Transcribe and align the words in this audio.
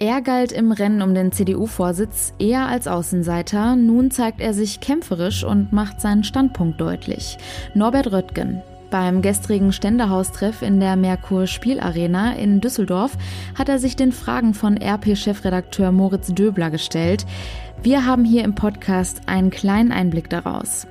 Er 0.00 0.22
galt 0.22 0.50
im 0.50 0.72
Rennen 0.72 1.02
um 1.02 1.14
den 1.14 1.30
CDU-Vorsitz 1.30 2.34
eher 2.40 2.66
als 2.66 2.88
Außenseiter. 2.88 3.76
Nun 3.76 4.10
zeigt 4.10 4.40
er 4.40 4.52
sich 4.52 4.80
kämpferisch 4.80 5.44
und 5.44 5.72
macht 5.72 6.00
seinen 6.00 6.24
Standpunkt 6.24 6.80
deutlich. 6.80 7.38
Norbert 7.74 8.10
Röttgen. 8.10 8.60
Beim 8.90 9.22
gestrigen 9.22 9.72
Ständehaustreff 9.72 10.62
in 10.62 10.80
der 10.80 10.96
Merkur 10.96 11.46
Spielarena 11.46 12.34
in 12.34 12.60
Düsseldorf 12.60 13.16
hat 13.56 13.68
er 13.68 13.78
sich 13.78 13.94
den 13.94 14.10
Fragen 14.10 14.52
von 14.52 14.76
RP-Chefredakteur 14.76 15.92
Moritz 15.92 16.34
Döbler 16.34 16.70
gestellt. 16.70 17.24
Wir 17.82 18.04
haben 18.04 18.24
hier 18.24 18.42
im 18.44 18.56
Podcast 18.56 19.22
einen 19.26 19.50
kleinen 19.50 19.92
Einblick 19.92 20.28
daraus. 20.28 20.88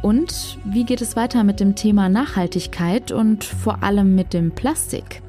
Und 0.00 0.58
wie 0.64 0.84
geht 0.84 1.00
es 1.00 1.16
weiter 1.16 1.42
mit 1.42 1.58
dem 1.58 1.74
Thema 1.74 2.08
Nachhaltigkeit 2.08 3.10
und 3.10 3.42
vor 3.42 3.82
allem 3.82 4.14
mit 4.14 4.32
dem 4.32 4.52
Plastik? 4.52 5.22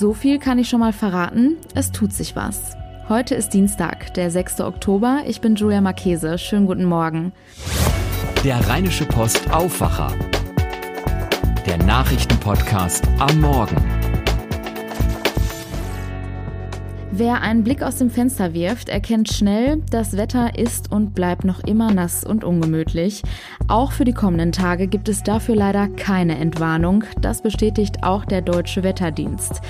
So 0.00 0.14
viel 0.14 0.38
kann 0.38 0.60
ich 0.60 0.68
schon 0.68 0.78
mal 0.78 0.92
verraten, 0.92 1.56
es 1.74 1.90
tut 1.90 2.12
sich 2.12 2.36
was. 2.36 2.76
Heute 3.08 3.34
ist 3.34 3.48
Dienstag, 3.48 4.14
der 4.14 4.30
6. 4.30 4.60
Oktober. 4.60 5.24
Ich 5.26 5.40
bin 5.40 5.56
Julia 5.56 5.80
Marchese. 5.80 6.38
Schönen 6.38 6.66
guten 6.66 6.84
Morgen. 6.84 7.32
Der 8.44 8.68
Rheinische 8.68 9.06
Post 9.06 9.50
Aufwacher. 9.50 10.12
Der 11.66 11.78
Nachrichtenpodcast 11.78 13.08
am 13.18 13.40
Morgen. 13.40 13.97
Wer 17.18 17.42
einen 17.42 17.64
Blick 17.64 17.82
aus 17.82 17.96
dem 17.96 18.10
Fenster 18.10 18.54
wirft, 18.54 18.88
erkennt 18.88 19.28
schnell, 19.32 19.82
das 19.90 20.16
Wetter 20.16 20.56
ist 20.56 20.92
und 20.92 21.16
bleibt 21.16 21.44
noch 21.44 21.58
immer 21.64 21.92
nass 21.92 22.22
und 22.22 22.44
ungemütlich. 22.44 23.24
Auch 23.66 23.90
für 23.90 24.04
die 24.04 24.12
kommenden 24.12 24.52
Tage 24.52 24.86
gibt 24.86 25.08
es 25.08 25.24
dafür 25.24 25.56
leider 25.56 25.88
keine 25.88 26.38
Entwarnung. 26.38 27.02
Das 27.20 27.42
bestätigt 27.42 28.04
auch 28.04 28.24
der 28.24 28.42
Deutsche 28.42 28.84
Wetterdienst. 28.84 29.62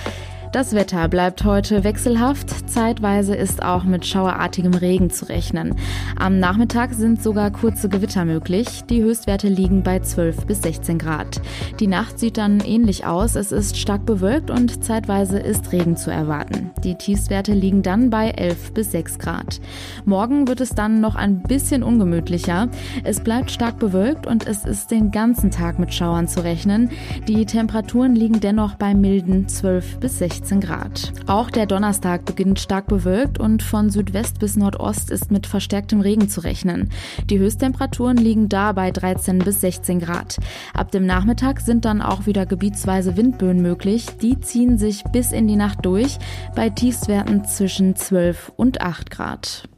Das 0.53 0.73
Wetter 0.73 1.09
bleibt 1.09 1.45
heute 1.45 1.85
wechselhaft. 1.85 2.71
Zeitweise 2.71 3.35
ist 3.35 3.63
auch 3.63 3.85
mit 3.85 4.07
schauerartigem 4.07 4.73
Regen 4.73 5.11
zu 5.11 5.29
rechnen. 5.29 5.75
Am 6.17 6.39
Nachmittag 6.39 6.95
sind 6.95 7.23
sogar 7.23 7.51
kurze 7.51 7.91
Gewitter 7.91 8.25
möglich. 8.25 8.83
Die 8.89 9.03
Höchstwerte 9.03 9.49
liegen 9.49 9.83
bei 9.83 10.01
12 10.01 10.47
bis 10.47 10.63
16 10.63 10.99
Grad. 10.99 11.43
Die 11.81 11.87
Nacht 11.87 12.19
sieht 12.19 12.39
dann 12.39 12.61
ähnlich 12.61 13.05
aus. 13.05 13.35
Es 13.35 13.53
ist 13.53 13.77
stark 13.77 14.07
bewölkt 14.07 14.51
und 14.51 14.83
zeitweise 14.83 15.39
ist 15.39 15.71
Regen 15.73 15.99
zu 15.99 16.11
erwarten. 16.11 16.71
Die 16.83 16.95
Tiefstwerte 16.95 17.53
liegen 17.53 17.83
dann 17.83 18.09
bei 18.09 18.31
11 18.31 18.73
bis 18.73 18.93
6 18.93 19.19
Grad. 19.19 19.61
Morgen 20.07 20.49
wird 20.49 20.63
es 20.63 20.71
dann 20.71 21.03
noch 21.03 21.15
ein 21.15 21.43
bisschen 21.43 21.83
ungemütlicher. 21.83 22.69
Es 23.05 23.21
bleibt 23.21 23.51
stark 23.51 23.79
bewölkt 23.79 24.27
und 24.27 24.47
es 24.47 24.65
ist 24.65 24.91
den 24.91 25.11
ganzen 25.11 25.51
Tag 25.51 25.79
mit 25.79 25.93
Schauern 25.93 26.27
zu 26.27 26.43
rechnen. 26.43 26.89
Die 27.27 27.45
Temperaturen 27.45 28.15
liegen 28.15 28.41
dennoch 28.41 28.77
bei 28.77 28.95
milden 28.95 29.47
12 29.47 29.99
bis 29.99 30.19
16 30.19 30.38
16 30.39 30.61
Grad. 30.61 31.13
Auch 31.27 31.51
der 31.51 31.67
Donnerstag 31.67 32.25
beginnt 32.25 32.61
stark 32.61 32.87
bewölkt 32.87 33.41
und 33.41 33.61
von 33.61 33.91
Südwest 33.91 34.39
bis 34.39 34.57
Nordost 34.57 35.11
ist 35.11 35.33
mit 35.33 35.49
verstärktem 35.49 36.01
Regen 36.01 36.29
zu 36.29 36.43
rechnen. 36.43 36.91
Die 37.29 37.41
Höchsttemperaturen 37.41 38.17
liegen 38.17 38.49
da 38.49 38.73
bei 38.73 38.93
13 38.93 39.41
bis 39.41 39.61
16 39.61 39.99
Grad. 39.99 40.37
Ab 40.75 40.93
dem 40.93 41.07
Nachmittag 41.07 41.61
sind 41.61 41.85
dann 41.85 42.01
auch 42.01 42.27
wieder 42.27 42.47
gebietsweise 42.47 43.17
Windböen 43.17 43.61
möglich. 43.61 44.07
Die 44.23 44.41
ziehen 44.41 44.79
sich 44.79 45.03
bis 45.11 45.33
in 45.33 45.49
die 45.49 45.57
Nacht 45.57 45.85
durch 45.85 46.19
bei 46.55 46.71
Tiefstwerten 46.71 47.45
zwischen 47.45 47.97
12 47.97 48.53
und 48.57 48.81
8 48.81 49.11
Grad. 49.11 49.69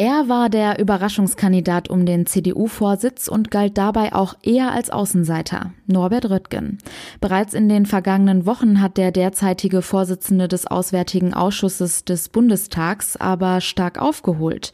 Er 0.00 0.28
war 0.28 0.48
der 0.48 0.78
Überraschungskandidat 0.78 1.90
um 1.90 2.06
den 2.06 2.24
CDU-Vorsitz 2.24 3.26
und 3.26 3.50
galt 3.50 3.76
dabei 3.76 4.12
auch 4.12 4.36
eher 4.44 4.70
als 4.70 4.90
Außenseiter, 4.90 5.72
Norbert 5.88 6.30
Röttgen. 6.30 6.78
Bereits 7.20 7.52
in 7.52 7.68
den 7.68 7.84
vergangenen 7.84 8.46
Wochen 8.46 8.80
hat 8.80 8.96
der 8.96 9.10
derzeitige 9.10 9.82
Vorsitzende 9.82 10.46
des 10.46 10.68
Auswärtigen 10.68 11.34
Ausschusses 11.34 12.04
des 12.04 12.28
Bundestags 12.28 13.16
aber 13.16 13.60
stark 13.60 14.00
aufgeholt. 14.00 14.70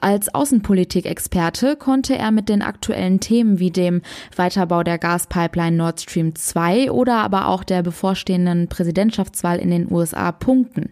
Als 0.00 0.32
Außenpolitikexperte 0.32 1.74
konnte 1.74 2.16
er 2.16 2.30
mit 2.30 2.48
den 2.48 2.62
aktuellen 2.62 3.18
Themen 3.18 3.58
wie 3.58 3.72
dem 3.72 4.00
Weiterbau 4.36 4.84
der 4.84 4.98
Gaspipeline 4.98 5.76
Nord 5.76 6.02
Stream 6.02 6.36
2 6.36 6.92
oder 6.92 7.16
aber 7.16 7.48
auch 7.48 7.64
der 7.64 7.82
bevorstehenden 7.82 8.68
Präsidentschaftswahl 8.68 9.58
in 9.58 9.72
den 9.72 9.90
USA 9.90 10.30
punkten. 10.30 10.90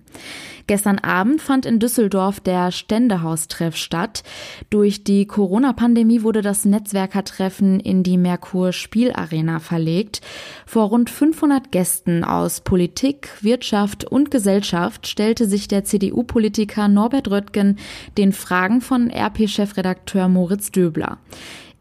Gestern 0.67 0.99
Abend 0.99 1.41
fand 1.41 1.65
in 1.65 1.79
Düsseldorf 1.79 2.41
der 2.41 2.73
Ständehaustreff 2.73 3.77
statt. 3.77 4.25
Durch 4.69 5.05
die 5.05 5.27
Corona-Pandemie 5.27 6.23
wurde 6.23 6.43
das 6.43 6.65
Netzwerkertreffen 6.65 7.79
in 7.79 8.03
die 8.03 8.19
Merkur 8.19 8.73
Spielarena 8.73 9.61
verlegt. 9.61 10.23
Vor 10.67 10.89
rund 10.89 11.09
500 11.09 11.71
Gästen 11.71 12.25
aus 12.25 12.63
Politik, 12.63 13.29
Wirtschaft 13.43 14.05
und 14.05 14.33
Gesellschaft 14.33 15.07
stellte 15.07 15.47
sich 15.47 15.69
der 15.69 15.85
CDU-Politiker 15.85 16.89
Norbert 16.89 17.31
Röttgen 17.31 17.79
den 18.19 18.33
Fragen 18.33 18.81
von 18.81 19.09
RP-Chefredakteur 19.09 20.29
Moritz 20.29 20.73
Döbler. 20.73 21.19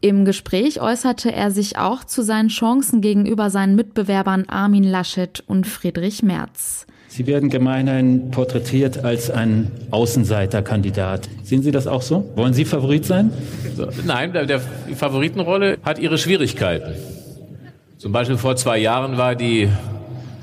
Im 0.00 0.24
Gespräch 0.24 0.80
äußerte 0.80 1.32
er 1.32 1.50
sich 1.50 1.78
auch 1.78 2.04
zu 2.04 2.22
seinen 2.22 2.50
Chancen 2.50 3.00
gegenüber 3.00 3.50
seinen 3.50 3.74
Mitbewerbern 3.74 4.44
Armin 4.46 4.84
Laschet 4.84 5.42
und 5.48 5.66
Friedrich 5.66 6.22
Merz. 6.22 6.86
Sie 7.16 7.26
werden 7.26 7.48
gemeinhin 7.48 8.30
porträtiert 8.30 9.02
als 9.02 9.30
ein 9.30 9.72
Außenseiterkandidat. 9.90 11.30
Sehen 11.44 11.62
Sie 11.62 11.70
das 11.70 11.86
auch 11.86 12.02
so? 12.02 12.30
Wollen 12.34 12.52
Sie 12.52 12.66
Favorit 12.66 13.06
sein? 13.06 13.32
Nein, 14.04 14.34
der, 14.34 14.44
die 14.44 14.94
Favoritenrolle 14.94 15.78
hat 15.82 15.98
ihre 15.98 16.18
Schwierigkeiten. 16.18 16.92
Zum 17.96 18.12
Beispiel 18.12 18.36
vor 18.36 18.56
zwei 18.56 18.76
Jahren 18.76 19.16
war 19.16 19.34
die 19.34 19.70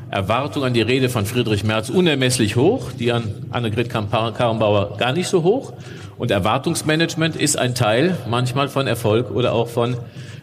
Erwartung 0.10 0.64
an 0.64 0.74
die 0.74 0.82
Rede 0.82 1.10
von 1.10 1.28
Friedrich 1.28 1.64
Merz 1.64 1.92
unermesslich 1.92 2.56
hoch, 2.56 2.92
die 2.92 3.12
an 3.12 3.26
Annegret 3.52 3.92
Karrenbauer 3.92 4.98
gar 4.98 5.14
nicht 5.14 5.28
so 5.28 5.44
hoch. 5.44 5.74
Und 6.18 6.32
Erwartungsmanagement 6.32 7.36
ist 7.36 7.56
ein 7.56 7.76
Teil 7.76 8.18
manchmal 8.28 8.68
von 8.68 8.88
Erfolg 8.88 9.30
oder 9.30 9.54
auch 9.54 9.68
von 9.68 9.98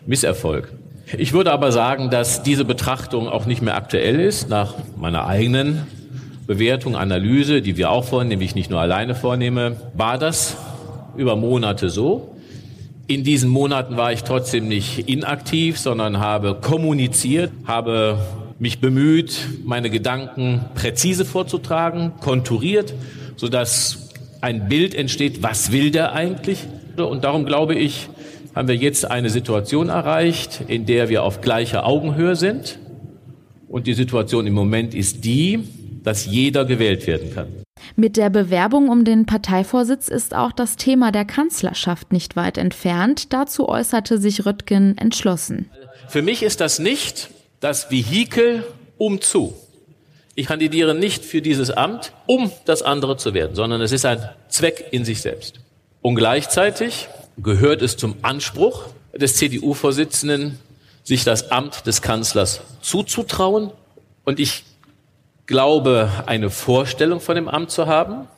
Misserfolg. 0.07 0.73
Ich 1.19 1.33
würde 1.33 1.51
aber 1.51 1.73
sagen, 1.73 2.09
dass 2.09 2.45
diese 2.45 2.65
Betrachtung 2.65 3.29
auch 3.29 3.47
nicht 3.47 3.63
mehr 3.63 3.75
aktuell 3.75 4.21
ist, 4.21 4.49
nach 4.49 4.75
meiner 4.97 5.27
eigenen 5.27 5.89
Bewertung, 6.51 6.97
Analyse, 6.97 7.63
die 7.63 7.77
wir 7.77 7.93
auch 7.93 8.05
vornehmen, 8.05 8.41
die 8.41 8.47
ich 8.47 8.57
nicht 8.57 8.71
nur 8.71 8.81
alleine 8.81 9.15
vornehme, 9.15 9.77
war 9.95 10.19
das 10.19 10.57
über 11.17 11.37
Monate 11.37 11.91
so. 11.91 12.35
In 13.07 13.23
diesen 13.23 13.49
Monaten 13.49 13.97
war 13.97 14.13
ich 14.13 14.25
trotzdem 14.25 14.67
nicht 14.67 15.09
inaktiv, 15.09 15.79
sondern 15.79 16.19
habe 16.19 16.57
kommuniziert, 16.61 17.53
habe 17.69 18.19
mich 18.59 18.81
bemüht, 18.81 19.39
meine 19.65 19.91
Gedanken 19.91 20.65
präzise 20.75 21.25
vorzutragen, 21.25 22.15
konturiert, 22.21 22.95
sodass 23.37 24.09
ein 24.41 24.69
Bild 24.69 24.97
entsteht, 24.97 25.45
was 25.45 25.71
will 25.71 25.93
der 25.93 26.15
eigentlich? 26.15 26.67
Und 26.97 27.23
darum 27.23 27.45
glaube 27.45 27.77
ich, 27.77 28.09
haben 28.57 28.67
wir 28.67 28.75
jetzt 28.75 29.09
eine 29.09 29.31
Situation 29.31 29.89
erreicht, 29.89 30.65
in 30.67 30.85
der 30.85 31.09
wir 31.09 31.23
auf 31.23 31.43
gleicher 31.43 31.87
Augenhöhe 31.87 32.35
sind. 32.35 32.81
Und 33.69 33.87
die 33.87 33.95
Situation 33.95 34.49
im 34.49 34.55
Moment 34.55 34.97
ist 34.97 35.25
die, 35.25 35.61
dass 36.03 36.27
jeder 36.27 36.65
gewählt 36.65 37.07
werden 37.07 37.35
kann. 37.35 37.49
Mit 37.97 38.17
der 38.17 38.31
Bewerbung 38.31 38.89
um 38.89 39.05
den 39.05 39.27
Parteivorsitz 39.27 40.09
ist 40.09 40.35
auch 40.35 40.53
das 40.53 40.77
Thema 40.77 41.13
der 41.13 41.25
Kanzlerschaft 41.25 42.13
nicht 42.13 42.37
weit 42.37 42.59
entfernt. 42.59 43.33
Dazu 43.33 43.69
äußerte 43.69 44.19
sich 44.19 44.47
Röttgen 44.47 44.97
entschlossen. 44.99 45.71
Für 46.09 46.23
mich 46.23 46.43
ist 46.43 46.61
das 46.61 46.79
nicht 46.79 47.31
das 47.61 47.91
Vehikel 47.91 48.65
um 48.99 49.21
zu. 49.21 49.55
Ich 50.35 50.47
kandidiere 50.47 50.95
nicht 50.95 51.25
für 51.25 51.43
dieses 51.43 51.71
Amt, 51.71 52.13
um 52.27 52.51
das 52.65 52.83
andere 52.83 53.17
zu 53.17 53.35
werden, 53.35 53.55
sondern 53.55 53.81
es 53.81 53.93
ist 53.93 54.07
ein 54.07 54.29
Zweck 54.49 54.87
in 54.91 55.05
sich 55.05 55.21
selbst. 55.21 55.61
Und 56.03 56.15
gleichzeitig 56.15 57.09
gehört 57.37 57.83
es 57.83 57.97
zum 57.97 58.17
Anspruch 58.23 58.87
des 59.15 59.37
CDU-Vorsitzenden, 59.37 60.59
sich 61.03 61.25
das 61.25 61.51
Amt 61.51 61.87
des 61.87 62.03
Kanzlers 62.03 62.61
zuzutrauen. 62.81 63.71
Und 64.25 64.41
ich 64.41 64.65
glaube, 65.51 66.09
eine 66.27 66.49
Vorstellung 66.49 67.19
von 67.19 67.35
dem 67.35 67.49
Amt 67.49 67.73
zu 67.73 67.89
haben. 67.89 68.29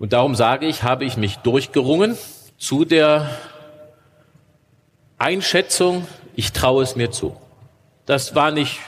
Und 0.00 0.12
darum 0.12 0.34
sage 0.34 0.66
ich, 0.66 0.82
habe 0.82 1.04
ich 1.04 1.16
mich 1.16 1.36
durchgerungen 1.36 2.18
zu 2.58 2.84
der 2.84 3.30
Einschätzung, 5.16 6.08
ich 6.34 6.52
traue 6.52 6.82
es 6.82 6.96
mir 6.96 7.12
zu. 7.12 7.36
Das 8.04 8.34
war 8.34 8.50
nicht 8.50 8.80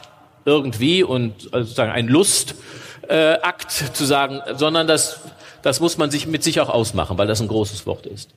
irgendwie 0.45 1.05
und 1.05 1.43
sozusagen 1.43 1.93
ein 1.93 2.09
Lustakt 2.09 2.57
äh, 3.07 3.93
zu 3.93 4.05
sagen, 4.05 4.41
sondern 4.57 4.89
das, 4.89 5.21
das 5.63 5.79
muss 5.79 5.99
man 5.99 6.11
sich 6.11 6.27
mit 6.27 6.43
sich 6.43 6.61
auch 6.61 6.71
ausmachen, 6.71 7.17
weil 7.17 7.29
das 7.29 7.41
ein 7.41 7.49
großes 7.49 7.87
Wort 7.87 8.07
ist. 8.07 8.35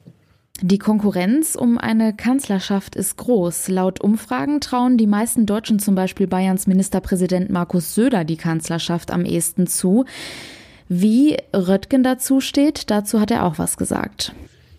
Die 0.59 0.77
Konkurrenz 0.77 1.55
um 1.55 1.77
eine 1.77 2.13
Kanzlerschaft 2.13 2.95
ist 2.95 3.17
groß. 3.17 3.69
Laut 3.69 4.01
Umfragen 4.01 4.61
trauen 4.61 4.97
die 4.97 5.07
meisten 5.07 5.45
Deutschen 5.45 5.79
zum 5.79 5.95
Beispiel 5.95 6.27
Bayerns 6.27 6.67
Ministerpräsident 6.67 7.49
Markus 7.49 7.95
Söder 7.95 8.25
die 8.25 8.37
Kanzlerschaft 8.37 9.11
am 9.11 9.25
ehesten 9.25 9.65
zu. 9.65 10.05
Wie 10.87 11.37
Röttgen 11.55 12.03
dazu 12.03 12.41
steht, 12.41 12.91
dazu 12.91 13.19
hat 13.19 13.31
er 13.31 13.45
auch 13.45 13.57
was 13.57 13.77
gesagt. 13.77 14.33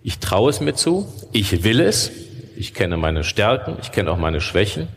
Ich 0.05 0.19
traue 0.19 0.51
es 0.51 0.61
mir 0.61 0.75
zu, 0.75 1.07
ich 1.33 1.65
will 1.65 1.81
es, 1.81 2.13
ich 2.57 2.75
kenne 2.75 2.97
meine 2.97 3.25
Stärken, 3.25 3.77
ich 3.81 3.93
kenne 3.93 4.11
auch 4.11 4.19
meine 4.19 4.41
Schwächen, 4.41 4.89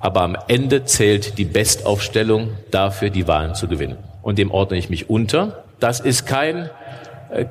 aber 0.00 0.22
am 0.22 0.36
Ende 0.48 0.84
zählt 0.84 1.38
die 1.38 1.44
Bestaufstellung 1.44 2.50
dafür, 2.70 3.10
die 3.10 3.28
Wahlen 3.28 3.54
zu 3.54 3.68
gewinnen. 3.68 3.98
Und 4.22 4.38
dem 4.38 4.50
ordne 4.50 4.78
ich 4.78 4.90
mich 4.90 5.10
unter 5.10 5.64
Das 5.78 6.00
ist 6.00 6.26
kein, 6.26 6.70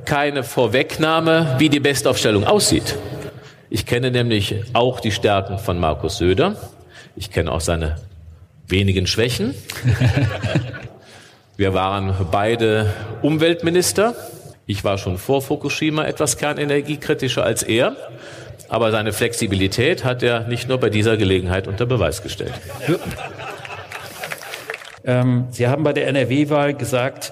keine 0.06 0.44
Vorwegnahme, 0.44 1.56
wie 1.58 1.70
die 1.70 1.80
Bestaufstellung 1.80 2.46
aussieht. 2.46 2.96
Ich 3.70 3.86
kenne 3.86 4.12
nämlich 4.12 4.56
auch 4.74 5.00
die 5.00 5.12
Stärken 5.12 5.60
von 5.60 5.80
Markus 5.80 6.18
Söder. 6.18 6.56
Ich 7.16 7.32
kenne 7.32 7.52
auch 7.52 7.62
seine 7.62 7.98
wenigen 8.68 9.08
Schwächen. 9.08 9.56
Wir 11.58 11.74
waren 11.74 12.14
beide 12.32 12.94
Umweltminister. 13.22 14.14
Ich 14.66 14.84
war 14.84 14.98
schon 14.98 15.18
vor 15.18 15.42
Fukushima 15.42 16.06
etwas 16.06 16.38
kernenergiekritischer 16.38 17.44
als 17.44 17.64
er. 17.64 17.96
Aber 18.68 18.92
seine 18.92 19.14
Flexibilität 19.14 20.04
hat 20.04 20.24
er 20.24 20.48
nicht 20.48 20.68
nur 20.68 20.80
bei 20.80 20.90
dieser 20.90 21.18
Gelegenheit 21.18 21.68
unter 21.68 21.86
Beweis 21.86 22.24
gestellt. 22.24 22.54
Ähm, 25.04 25.48
Sie 25.52 25.68
haben 25.68 25.84
bei 25.84 25.94
der 25.94 26.08
NRW-Wahl 26.08 26.74
gesagt, 26.74 27.32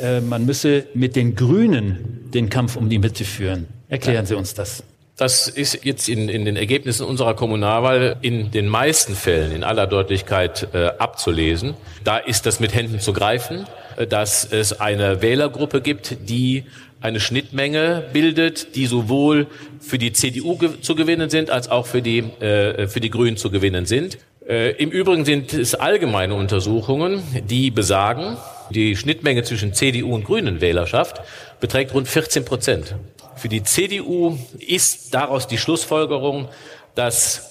äh, 0.00 0.20
man 0.20 0.46
müsse 0.46 0.86
mit 0.94 1.16
den 1.16 1.34
Grünen 1.34 2.30
den 2.32 2.48
Kampf 2.48 2.76
um 2.76 2.88
die 2.88 2.98
Mitte 2.98 3.24
führen. 3.24 3.66
Erklären 3.88 4.26
Sie 4.26 4.34
uns 4.34 4.54
das. 4.54 4.84
Das 5.16 5.46
ist 5.46 5.84
jetzt 5.84 6.08
in, 6.08 6.28
in 6.28 6.44
den 6.46 6.56
Ergebnissen 6.56 7.04
unserer 7.04 7.34
Kommunalwahl 7.34 8.16
in 8.22 8.50
den 8.50 8.66
meisten 8.66 9.14
Fällen 9.14 9.52
in 9.52 9.62
aller 9.62 9.86
Deutlichkeit 9.86 10.68
äh, 10.72 10.86
abzulesen. 10.98 11.74
Da 12.02 12.16
ist 12.16 12.46
das 12.46 12.60
mit 12.60 12.74
Händen 12.74 12.98
zu 12.98 13.12
greifen, 13.12 13.66
äh, 13.96 14.06
dass 14.06 14.50
es 14.50 14.80
eine 14.80 15.20
Wählergruppe 15.20 15.82
gibt, 15.82 16.16
die 16.28 16.64
eine 17.02 17.20
Schnittmenge 17.20 18.04
bildet, 18.12 18.74
die 18.74 18.86
sowohl 18.86 19.48
für 19.80 19.98
die 19.98 20.12
CDU 20.12 20.56
ge 20.56 20.80
zu 20.80 20.94
gewinnen 20.94 21.28
sind, 21.30 21.50
als 21.50 21.68
auch 21.68 21.86
für 21.86 22.00
die, 22.00 22.20
äh, 22.40 22.88
für 22.88 23.00
die 23.00 23.10
Grünen 23.10 23.36
zu 23.36 23.50
gewinnen 23.50 23.86
sind. 23.86 24.18
Äh, 24.48 24.72
Im 24.72 24.90
Übrigen 24.90 25.24
sind 25.24 25.52
es 25.52 25.74
allgemeine 25.74 26.34
Untersuchungen, 26.34 27.22
die 27.48 27.70
besagen, 27.70 28.36
die 28.70 28.96
Schnittmenge 28.96 29.44
zwischen 29.44 29.72
CDU 29.72 30.14
und 30.14 30.24
Grünen 30.24 30.60
Wählerschaft 30.60 31.20
beträgt 31.60 31.94
rund 31.94 32.08
14 32.08 32.44
Prozent. 32.44 32.96
Für 33.36 33.48
die 33.48 33.62
CDU 33.62 34.36
ist 34.58 35.14
daraus 35.14 35.46
die 35.46 35.58
Schlussfolgerung, 35.58 36.48
dass 36.94 37.50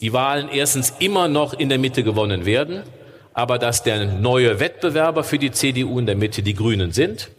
die 0.00 0.12
Wahlen 0.12 0.48
erstens 0.48 0.94
immer 1.00 1.26
noch 1.26 1.54
in 1.54 1.68
der 1.68 1.78
Mitte 1.78 2.04
gewonnen 2.04 2.46
werden, 2.46 2.82
aber 3.34 3.58
dass 3.58 3.82
der 3.82 4.04
neue 4.06 4.60
Wettbewerber 4.60 5.24
für 5.24 5.38
die 5.38 5.50
CDU 5.50 5.98
in 5.98 6.06
der 6.06 6.16
Mitte 6.16 6.42
die 6.42 6.54
Grünen 6.54 6.92
sind. 6.92 7.30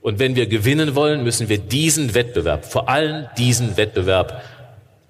Und 0.00 0.18
wenn 0.18 0.36
wir 0.36 0.46
gewinnen 0.46 0.94
wollen, 0.94 1.24
müssen 1.24 1.48
wir 1.48 1.58
diesen 1.58 2.14
Wettbewerb, 2.14 2.64
vor 2.64 2.88
allem 2.88 3.26
diesen 3.36 3.76
Wettbewerb 3.76 4.42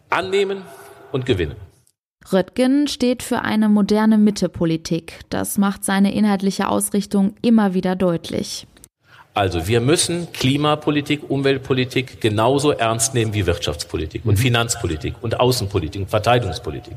annehmen 0.09 0.63
und 1.13 1.27
gewinnen. 1.27 1.57
Röttgen 2.33 2.89
steht 2.89 3.23
für 3.23 3.43
eine 3.43 3.69
moderne 3.69 4.17
Mittepolitik. 4.17 5.21
Das 5.29 5.59
macht 5.59 5.85
seine 5.85 6.15
inhaltliche 6.15 6.69
Ausrichtung 6.69 7.35
immer 7.43 7.75
wieder 7.75 7.97
deutlich. 7.97 8.67
Also 9.35 9.67
wir 9.67 9.81
müssen 9.81 10.33
Klimapolitik, 10.33 11.29
Umweltpolitik 11.29 12.21
genauso 12.21 12.71
ernst 12.71 13.15
nehmen 13.15 13.35
wie 13.35 13.47
Wirtschaftspolitik 13.47 14.25
und 14.25 14.35
mhm. 14.35 14.43
Finanzpolitik 14.43 15.15
und 15.21 15.41
Außenpolitik 15.41 16.03
und 16.03 16.09
Verteidigungspolitik. 16.09 16.95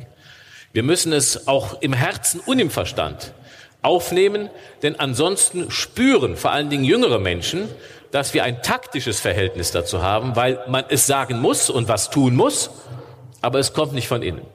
Wir 0.71 0.83
müssen 0.83 1.12
es 1.13 1.47
auch 1.47 1.81
im 1.81 1.94
Herzen 1.94 2.39
und 2.39 2.59
im 2.59 2.69
Verstand 2.69 3.33
aufnehmen, 3.81 4.50
denn 4.83 5.00
ansonsten 5.00 5.71
spüren 5.71 6.35
vor 6.35 6.51
allen 6.51 6.69
Dingen 6.69 6.83
jüngere 6.83 7.19
Menschen, 7.19 7.68
dass 8.12 8.33
wir 8.33 8.44
ein 8.44 8.62
taktisches 8.62 9.19
Verhältnis 9.19 9.71
dazu 9.71 10.03
haben, 10.03 10.35
weil 10.35 10.59
man 10.68 10.85
es 10.89 11.07
sagen 11.07 11.39
muss 11.39 11.69
und 11.69 11.88
was 11.88 12.09
tun 12.12 12.35
muss, 12.35 12.69
aber 13.41 13.59
es 13.59 13.74
kommt 13.74 13.94
nicht 13.94 14.07
von 14.07 14.21
innen. 14.21 14.45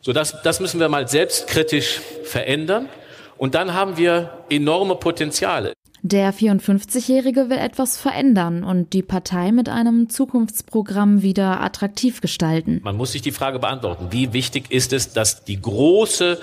So, 0.00 0.12
das, 0.12 0.40
das 0.42 0.60
müssen 0.60 0.80
wir 0.80 0.88
mal 0.88 1.08
selbstkritisch 1.08 2.00
verändern. 2.24 2.88
Und 3.36 3.54
dann 3.54 3.74
haben 3.74 3.96
wir 3.96 4.44
enorme 4.50 4.96
Potenziale. 4.96 5.72
Der 6.02 6.32
54-Jährige 6.32 7.50
will 7.50 7.58
etwas 7.58 7.96
verändern 7.96 8.62
und 8.62 8.92
die 8.92 9.02
Partei 9.02 9.50
mit 9.50 9.68
einem 9.68 10.08
Zukunftsprogramm 10.08 11.22
wieder 11.22 11.60
attraktiv 11.60 12.20
gestalten. 12.20 12.80
Man 12.84 12.96
muss 12.96 13.12
sich 13.12 13.22
die 13.22 13.32
Frage 13.32 13.58
beantworten, 13.58 14.08
wie 14.10 14.32
wichtig 14.32 14.70
ist 14.70 14.92
es, 14.92 15.12
dass 15.12 15.44
die 15.44 15.60
große 15.60 16.38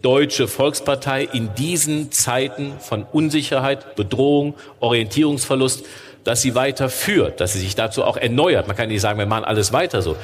deutsche 0.00 0.48
Volkspartei 0.48 1.24
in 1.24 1.54
diesen 1.54 2.10
Zeiten 2.10 2.72
von 2.80 3.02
Unsicherheit, 3.02 3.96
Bedrohung, 3.96 4.54
Orientierungsverlust, 4.80 5.84
dass 6.24 6.42
sie 6.42 6.54
weiter 6.54 6.88
führt, 6.88 7.40
dass 7.40 7.52
sie 7.52 7.60
sich 7.60 7.74
dazu 7.74 8.02
auch 8.02 8.16
erneuert. 8.16 8.66
Man 8.66 8.76
kann 8.76 8.88
nicht 8.88 9.00
sagen, 9.02 9.18
wir 9.18 9.26
machen 9.26 9.44
alles 9.44 9.72
weiter 9.72 10.02
so. 10.02 10.16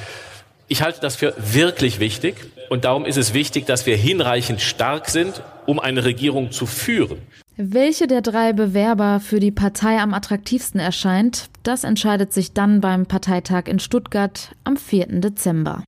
Ich 0.69 0.82
halte 0.82 1.00
das 1.00 1.17
für 1.17 1.35
wirklich 1.37 2.00
wichtig 2.00 2.37
und 2.70 2.85
darum 2.85 3.05
ist 3.05 3.19
es 3.19 3.35
wichtig, 3.35 3.67
dass 3.67 3.87
wir 3.87 3.97
hinreichend 3.97 4.61
stark 4.61 5.09
sind, 5.09 5.43
um 5.67 5.79
eine 5.79 6.05
Regierung 6.05 6.50
zu 6.53 6.67
führen. 6.67 7.19
Welche 7.56 8.06
der 8.06 8.23
drei 8.23 8.55
Bewerber 8.55 9.20
für 9.20 9.38
die 9.38 9.50
Partei 9.50 10.00
am 10.00 10.14
attraktivsten 10.14 10.81
erscheint, 10.81 11.50
das 11.62 11.85
entscheidet 11.85 12.32
sich 12.32 12.55
dann 12.55 12.81
beim 12.81 13.05
Parteitag 13.05 13.67
in 13.67 13.79
Stuttgart 13.79 14.53
am 14.64 14.79
4. 14.79 15.20
Dezember. 15.20 15.85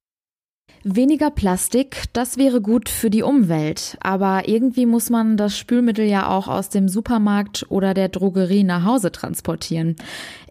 Weniger 0.87 1.31
Plastik, 1.31 2.03
das 2.12 2.37
wäre 2.37 2.61
gut 2.61 2.91
für 2.91 3.09
die 3.09 3.23
Umwelt, 3.23 3.97
aber 4.00 4.47
irgendwie 4.47 4.85
muss 4.85 5.09
man 5.09 5.38
das 5.38 5.56
Spülmittel 5.56 6.05
ja 6.05 6.29
auch 6.29 6.47
aus 6.47 6.69
dem 6.69 6.91
Supermarkt 6.91 7.65
oder 7.71 7.94
der 7.94 8.11
Drogerie 8.11 8.65
nach 8.65 8.85
Hause 8.85 9.11
transportieren. 9.11 9.97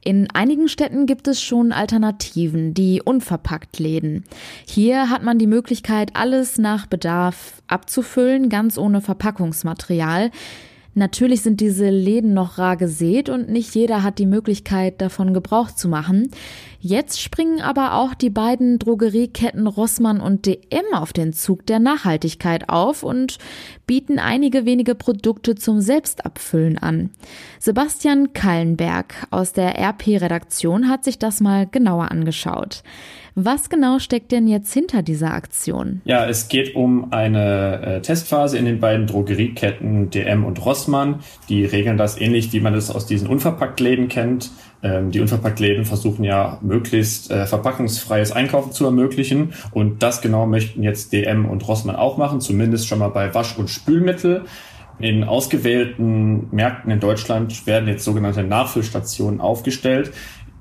In 0.06 0.30
einigen 0.34 0.68
Städten 0.68 1.06
gibt 1.06 1.30
es 1.30 1.42
schon 1.42 1.72
Alternativen, 1.72 2.74
die 2.74 3.02
unverpackt 3.02 3.80
Läden. 3.80 4.26
Hier 4.68 5.10
hat 5.10 5.24
man 5.24 5.40
die 5.40 5.48
Möglichkeit, 5.48 6.12
alles 6.14 6.58
nach 6.58 6.88
Bedarf 6.88 7.62
abzufüllen, 7.68 8.50
ganz 8.50 8.78
ohne 8.78 9.00
Verpackungsmaterial. 9.00 10.30
Natürlich 10.94 11.42
sind 11.42 11.62
diese 11.62 11.90
Läden 11.90 12.34
noch 12.34 12.58
rar 12.58 12.76
gesät 12.76 13.30
und 13.30 13.50
nicht 13.50 13.74
jeder 13.74 14.04
hat 14.04 14.20
die 14.20 14.26
Möglichkeit, 14.26 15.02
davon 15.02 15.34
Gebrauch 15.34 15.72
zu 15.72 15.88
machen. 15.88 16.30
Jetzt 16.86 17.22
springen 17.22 17.62
aber 17.62 17.94
auch 17.94 18.14
die 18.14 18.30
beiden 18.30 18.78
Drogerieketten 18.78 19.68
Rossmann 19.68 20.20
und 20.20 20.46
DM 20.46 20.84
auf 20.94 21.14
den 21.14 21.32
Zug 21.32 21.66
der 21.66 21.80
Nachhaltigkeit 21.80 22.68
auf 22.68 23.04
und 23.04 23.38
bieten 23.88 24.20
einige 24.20 24.66
wenige 24.66 24.94
Produkte 24.94 25.56
zum 25.56 25.80
Selbstabfüllen 25.80 26.78
an. 26.78 27.12
Sebastian 27.58 28.34
Kallenberg 28.34 29.28
aus 29.32 29.54
der 29.54 29.80
RP-Redaktion 29.80 30.90
hat 30.90 31.06
sich 31.06 31.18
das 31.18 31.40
mal 31.40 31.68
genauer 31.72 32.12
angeschaut. 32.12 32.84
Was 33.34 33.70
genau 33.70 34.00
steckt 34.00 34.34
denn 34.34 34.48
jetzt 34.50 34.74
hinter 34.74 35.04
dieser 35.04 35.34
Aktion? 35.34 36.02
Ja, 36.04 36.28
es 36.28 36.50
geht 36.50 36.76
um 36.76 37.14
eine 37.14 37.82
äh, 37.82 38.02
Testphase 38.02 38.58
in 38.58 38.66
den 38.66 38.82
beiden 38.82 39.08
Drogerieketten 39.08 40.10
DM 40.10 40.44
und 40.44 40.64
Rossmann. 40.66 41.22
Die 41.48 41.64
regeln 41.64 41.98
das 41.98 42.20
ähnlich, 42.20 42.52
wie 42.52 42.60
man 42.60 42.76
es 42.76 42.92
aus 42.92 43.06
diesen 43.06 43.30
Unverpacktläden 43.30 44.10
kennt. 44.10 44.52
Ähm, 44.84 45.12
die 45.12 45.22
Unverpacktläden 45.22 45.86
versuchen 45.86 46.24
ja 46.24 46.60
möglichst 46.62 47.32
äh, 47.32 47.46
verpackungsfreies 47.46 48.34
Einkaufen 48.34 48.74
zu 48.74 48.86
ermöglichen. 48.86 49.54
Und 49.72 50.04
das 50.04 50.22
genau 50.22 50.46
möchten 50.46 50.84
jetzt 50.84 51.13
DM 51.13 51.46
und 51.46 51.68
Rossmann 51.68 51.96
auch 51.96 52.18
machen, 52.18 52.42
zumindest 52.42 52.88
schon 52.88 53.00
mal 53.00 53.08
bei 53.08 53.34
Wasch- 53.34 53.58
und 53.58 53.70
Spülmittel. 53.70 54.44
In 55.00 55.24
ausgewählten 55.24 56.50
Märkten 56.52 56.92
in 56.92 57.00
Deutschland 57.00 57.66
werden 57.66 57.88
jetzt 57.88 58.04
sogenannte 58.04 58.44
Nachfüllstationen 58.44 59.42
aufgestellt, 59.42 60.12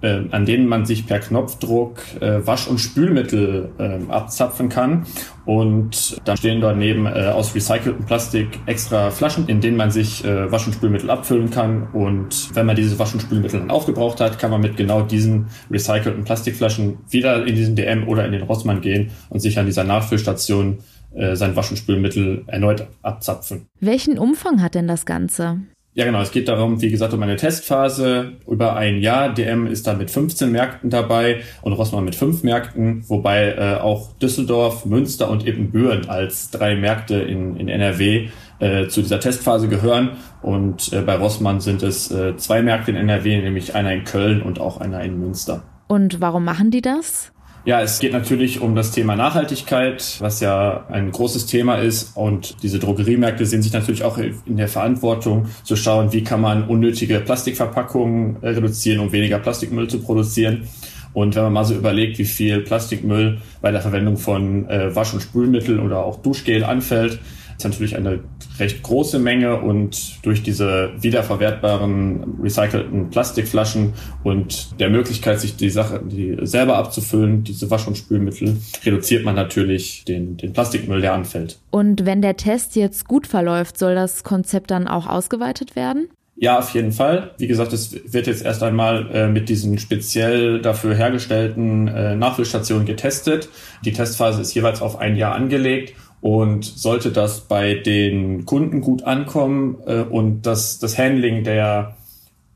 äh, 0.03 0.23
an 0.31 0.45
denen 0.45 0.67
man 0.67 0.85
sich 0.85 1.07
per 1.07 1.21
Knopfdruck 1.21 2.01
äh, 2.21 2.47
Wasch- 2.47 2.67
und 2.67 2.79
Spülmittel 2.79 3.71
äh, 3.79 4.11
abzapfen 4.11 4.69
kann. 4.69 5.07
Und 5.45 6.21
dann 6.25 6.37
stehen 6.37 6.61
daneben 6.61 7.07
äh, 7.07 7.31
aus 7.35 7.55
recyceltem 7.55 8.05
Plastik 8.05 8.61
extra 8.67 9.11
Flaschen, 9.11 9.49
in 9.49 9.61
denen 9.61 9.77
man 9.77 9.91
sich 9.91 10.25
äh, 10.25 10.51
Wasch- 10.53 10.67
und 10.67 10.75
Spülmittel 10.75 11.11
abfüllen 11.11 11.51
kann. 11.51 11.89
Und 11.93 12.55
wenn 12.55 12.67
man 12.67 12.77
diese 12.77 12.99
Wasch- 12.99 13.15
und 13.15 13.21
Spülmittel 13.21 13.61
dann 13.61 13.71
aufgebraucht 13.71 14.21
hat, 14.21 14.39
kann 14.39 14.51
man 14.51 14.61
mit 14.61 14.77
genau 14.77 15.03
diesen 15.03 15.47
recycelten 15.71 16.25
Plastikflaschen 16.25 16.99
wieder 17.09 17.47
in 17.47 17.55
diesen 17.55 17.77
DM 17.77 18.07
oder 18.09 18.25
in 18.27 18.33
den 18.33 18.43
Rossmann 18.43 18.81
gehen 18.81 19.11
und 19.31 19.41
sich 19.41 19.59
an 19.59 19.67
dieser 19.67 19.85
Nachfüllstation 19.85 20.79
äh, 21.15 21.37
sein 21.37 21.57
Wasch- 21.57 21.71
und 21.71 21.77
Spülmittel 21.77 22.45
erneut 22.47 22.87
abzapfen. 23.03 23.67
Welchen 23.81 24.19
Umfang 24.19 24.63
hat 24.63 24.75
denn 24.75 24.89
das 24.89 25.07
Ganze? 25.07 25.61
Ja, 25.95 26.07
genau. 26.07 26.23
Es 26.23 26.31
geht 26.31 26.49
darum, 26.49 26.81
wie 26.81 26.91
gesagt, 26.91 27.13
um 27.13 27.23
eine 27.23 27.37
Testphase 27.37 28.33
über 28.49 28.77
ein 28.77 29.03
Jahr. 29.03 29.35
DM 29.35 29.67
ist 29.67 29.87
da 29.87 29.93
mit 29.93 30.11
15 30.11 30.51
Märkten 30.51 30.89
dabei 30.89 31.43
und 31.61 31.75
Rossmann 31.75 32.05
mit 32.05 32.15
fünf 32.15 32.43
Märkten, 32.43 33.05
wobei 33.09 33.51
äh, 33.51 33.75
auch 33.79 34.13
Düsseldorf, 34.15 34.87
Münster 34.87 35.29
und 35.29 35.47
Ibbenbüren 35.47 36.09
als 36.09 36.51
drei 36.51 36.77
Märkte 36.77 37.17
in, 37.17 37.57
in 37.57 37.69
NRW 37.69 38.29
äh, 38.59 38.89
zu 38.89 39.03
dieser 39.03 39.21
Testphase 39.21 39.69
gehören. 39.69 40.13
Und 40.41 40.95
äh, 40.95 41.03
bei 41.03 41.17
Rossmann 41.17 41.61
sind 41.61 41.83
es 41.83 42.11
äh, 42.11 42.39
zwei 42.39 42.63
Märkte 42.63 42.93
in 42.93 42.97
NRW, 42.97 43.43
nämlich 43.43 43.75
einer 43.75 43.93
in 43.93 44.05
Köln 44.05 44.41
und 44.41 44.61
auch 44.61 44.81
einer 44.81 45.03
in 45.03 45.19
Münster. 45.19 45.63
Und 45.89 46.23
warum 46.23 46.45
machen 46.45 46.71
die 46.71 46.81
das? 46.81 47.33
Ja, 47.65 47.81
es 47.81 48.01
geht 48.01 48.13
natürlich 48.13 48.61
um 48.61 48.75
das 48.75 48.91
Thema 48.91 49.15
Nachhaltigkeit, 49.15 50.17
was 50.19 50.41
ja 50.41 50.85
ein 50.91 51.13
großes 51.13 51.47
Thema 51.47 51.77
ist. 51.77 52.17
Und 52.17 52.61
diese 52.65 52.81
Drogeriemärkte 52.81 53.47
sehen 53.47 53.63
sich 53.63 53.73
natürlich 53.73 54.03
auch 54.03 54.19
in 54.19 54.57
der 54.57 54.67
Verantwortung 54.67 55.47
zu 55.63 55.77
schauen, 55.77 56.13
wie 56.13 56.25
kann 56.25 56.41
man 56.41 56.65
unnötige 56.67 57.21
Plastikverpackungen 57.21 58.43
äh, 58.43 58.49
reduzieren, 58.49 58.99
um 58.99 59.13
weniger 59.13 59.39
Plastikmüll 59.39 59.87
zu 59.87 60.01
produzieren. 60.01 60.69
Und 61.13 61.37
wenn 61.37 61.45
man 61.45 61.53
mal 61.53 61.65
so 61.65 61.75
überlegt, 61.75 62.19
wie 62.19 62.25
viel 62.25 62.63
Plastikmüll 62.63 63.41
bei 63.61 63.71
der 63.71 63.81
Verwendung 63.81 64.17
von 64.17 64.69
äh, 64.69 64.93
Wasch- 64.97 65.15
und 65.15 65.21
Spülmitteln 65.21 65.79
oder 65.79 66.05
auch 66.05 66.21
Duschgel 66.21 66.65
anfällt, 66.65 67.21
ist 67.65 67.71
natürlich 67.71 67.97
eine 67.97 68.21
recht 68.59 68.83
große 68.83 69.19
Menge 69.19 69.61
und 69.61 70.25
durch 70.25 70.43
diese 70.43 70.91
wiederverwertbaren 71.01 72.41
recycelten 72.43 73.11
Plastikflaschen 73.11 73.95
und 74.25 74.81
der 74.81 74.91
Möglichkeit, 74.91 75.41
sich 75.41 75.57
die 75.57 75.71
Sache 75.71 76.01
die 76.05 76.37
selber 76.43 76.77
abzufüllen, 76.77 77.45
diese 77.45 77.71
Wasch- 77.71 77.87
und 77.87 77.97
Spülmittel, 77.97 78.57
reduziert 78.85 79.25
man 79.25 79.35
natürlich 79.35 80.05
den, 80.05 80.37
den 80.37 80.53
Plastikmüll, 80.53 81.01
der 81.01 81.15
anfällt. 81.15 81.59
Und 81.71 82.05
wenn 82.05 82.23
der 82.23 82.37
Test 82.37 82.77
jetzt 82.77 83.07
gut 83.07 83.27
verläuft, 83.27 83.79
soll 83.79 83.95
das 83.95 84.25
Konzept 84.25 84.71
dann 84.71 84.89
auch 84.89 85.07
ausgeweitet 85.07 85.77
werden? 85.77 86.09
Ja, 86.35 86.59
auf 86.59 86.75
jeden 86.75 86.93
Fall. 86.93 87.33
Wie 87.39 87.47
gesagt, 87.47 87.73
es 87.73 88.13
wird 88.13 88.27
jetzt 88.27 88.45
erst 88.45 88.63
einmal 88.63 89.09
äh, 89.13 89.29
mit 89.29 89.49
diesen 89.49 89.79
speziell 89.79 90.61
dafür 90.61 90.95
hergestellten 90.95 91.87
äh, 91.87 92.17
Nachfüllstationen 92.17 92.87
getestet. 92.87 93.49
Die 93.85 93.93
Testphase 93.93 94.41
ist 94.41 94.55
jeweils 94.55 94.83
auf 94.83 94.99
ein 94.99 95.15
Jahr 95.17 95.35
angelegt 95.35 95.95
und 96.23 96.65
sollte 96.65 97.11
das 97.11 97.41
bei 97.41 97.75
den 97.75 98.47
Kunden 98.47 98.81
gut 98.81 99.03
ankommen 99.03 99.77
äh, 99.87 100.01
und 100.03 100.43
das, 100.43 100.79
das 100.79 100.97
Handling 100.97 101.45
der 101.45 101.97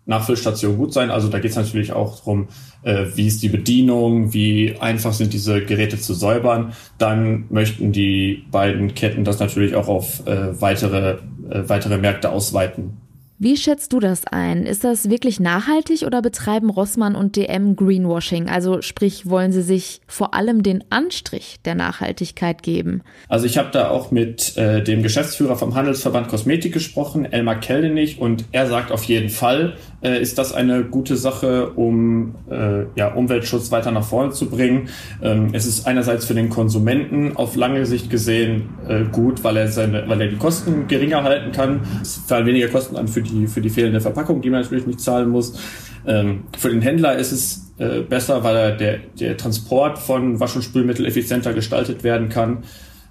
Nachfüllstation 0.06 0.76
gut 0.78 0.92
sein. 0.92 1.10
Also 1.10 1.28
da 1.28 1.40
geht 1.40 1.50
es 1.50 1.56
natürlich 1.56 1.92
auch 1.92 2.20
darum, 2.20 2.46
äh, 2.82 3.06
wie 3.16 3.26
ist 3.26 3.42
die 3.42 3.48
Bedienung, 3.48 4.32
wie 4.32 4.76
einfach 4.78 5.12
sind 5.12 5.32
diese 5.32 5.64
Geräte 5.64 5.98
zu 5.98 6.14
säubern. 6.14 6.74
Dann 6.96 7.46
möchten 7.50 7.90
die 7.90 8.44
beiden 8.52 8.94
Ketten 8.94 9.24
das 9.24 9.40
natürlich 9.40 9.74
auch 9.74 9.88
auf 9.88 10.24
äh, 10.28 10.60
weitere, 10.60 11.18
äh, 11.50 11.68
weitere 11.68 11.98
Märkte 11.98 12.30
ausweiten. 12.30 12.98
Wie 13.38 13.58
schätzt 13.58 13.92
du 13.92 14.00
das 14.00 14.26
ein? 14.26 14.64
Ist 14.64 14.82
das 14.82 15.10
wirklich 15.10 15.40
nachhaltig 15.40 16.04
oder 16.04 16.22
betreiben 16.22 16.70
Rossmann 16.70 17.14
und 17.14 17.36
DM 17.36 17.76
Greenwashing? 17.76 18.48
Also 18.48 18.80
sprich, 18.80 19.28
wollen 19.28 19.52
sie 19.52 19.60
sich 19.60 20.00
vor 20.06 20.32
allem 20.32 20.62
den 20.62 20.82
Anstrich 20.88 21.56
der 21.66 21.74
Nachhaltigkeit 21.74 22.62
geben? 22.62 23.02
Also 23.28 23.44
ich 23.44 23.58
habe 23.58 23.68
da 23.72 23.90
auch 23.90 24.10
mit 24.10 24.56
äh, 24.56 24.82
dem 24.82 25.02
Geschäftsführer 25.02 25.56
vom 25.56 25.74
Handelsverband 25.74 26.28
Kosmetik 26.28 26.72
gesprochen, 26.72 27.30
Elmar 27.30 27.60
Keldenich, 27.60 28.18
und 28.18 28.46
er 28.52 28.68
sagt 28.68 28.90
auf 28.90 29.04
jeden 29.04 29.28
Fall, 29.28 29.76
äh, 30.06 30.22
ist 30.22 30.38
das 30.38 30.52
eine 30.52 30.84
gute 30.84 31.16
Sache, 31.16 31.70
um 31.70 32.36
äh, 32.48 32.84
ja, 32.94 33.12
Umweltschutz 33.12 33.72
weiter 33.72 33.90
nach 33.90 34.04
vorne 34.04 34.30
zu 34.30 34.48
bringen. 34.48 34.88
Ähm, 35.20 35.48
es 35.52 35.66
ist 35.66 35.86
einerseits 35.86 36.24
für 36.26 36.34
den 36.34 36.48
Konsumenten 36.48 37.36
auf 37.36 37.56
lange 37.56 37.86
Sicht 37.86 38.08
gesehen 38.08 38.68
äh, 38.88 39.04
gut, 39.10 39.42
weil 39.42 39.56
er, 39.56 39.68
seine, 39.68 40.08
weil 40.08 40.20
er 40.20 40.28
die 40.28 40.36
Kosten 40.36 40.86
geringer 40.86 41.24
halten 41.24 41.50
kann. 41.50 41.80
Es 42.02 42.16
fallen 42.26 42.46
weniger 42.46 42.68
Kosten 42.68 42.96
an 42.96 43.08
für 43.08 43.22
die, 43.22 43.48
für 43.48 43.60
die 43.60 43.70
fehlende 43.70 44.00
Verpackung, 44.00 44.40
die 44.40 44.50
man 44.50 44.62
natürlich 44.62 44.86
nicht 44.86 45.00
zahlen 45.00 45.28
muss. 45.28 45.58
Ähm, 46.06 46.44
für 46.56 46.70
den 46.70 46.82
Händler 46.82 47.16
ist 47.16 47.32
es 47.32 47.72
äh, 47.78 48.02
besser, 48.02 48.44
weil 48.44 48.56
er 48.56 48.72
der, 48.72 48.98
der 49.18 49.36
Transport 49.36 49.98
von 49.98 50.38
Wasch- 50.38 50.54
und 50.54 50.62
Spülmittel 50.62 51.04
effizienter 51.04 51.52
gestaltet 51.52 52.04
werden 52.04 52.28
kann 52.28 52.58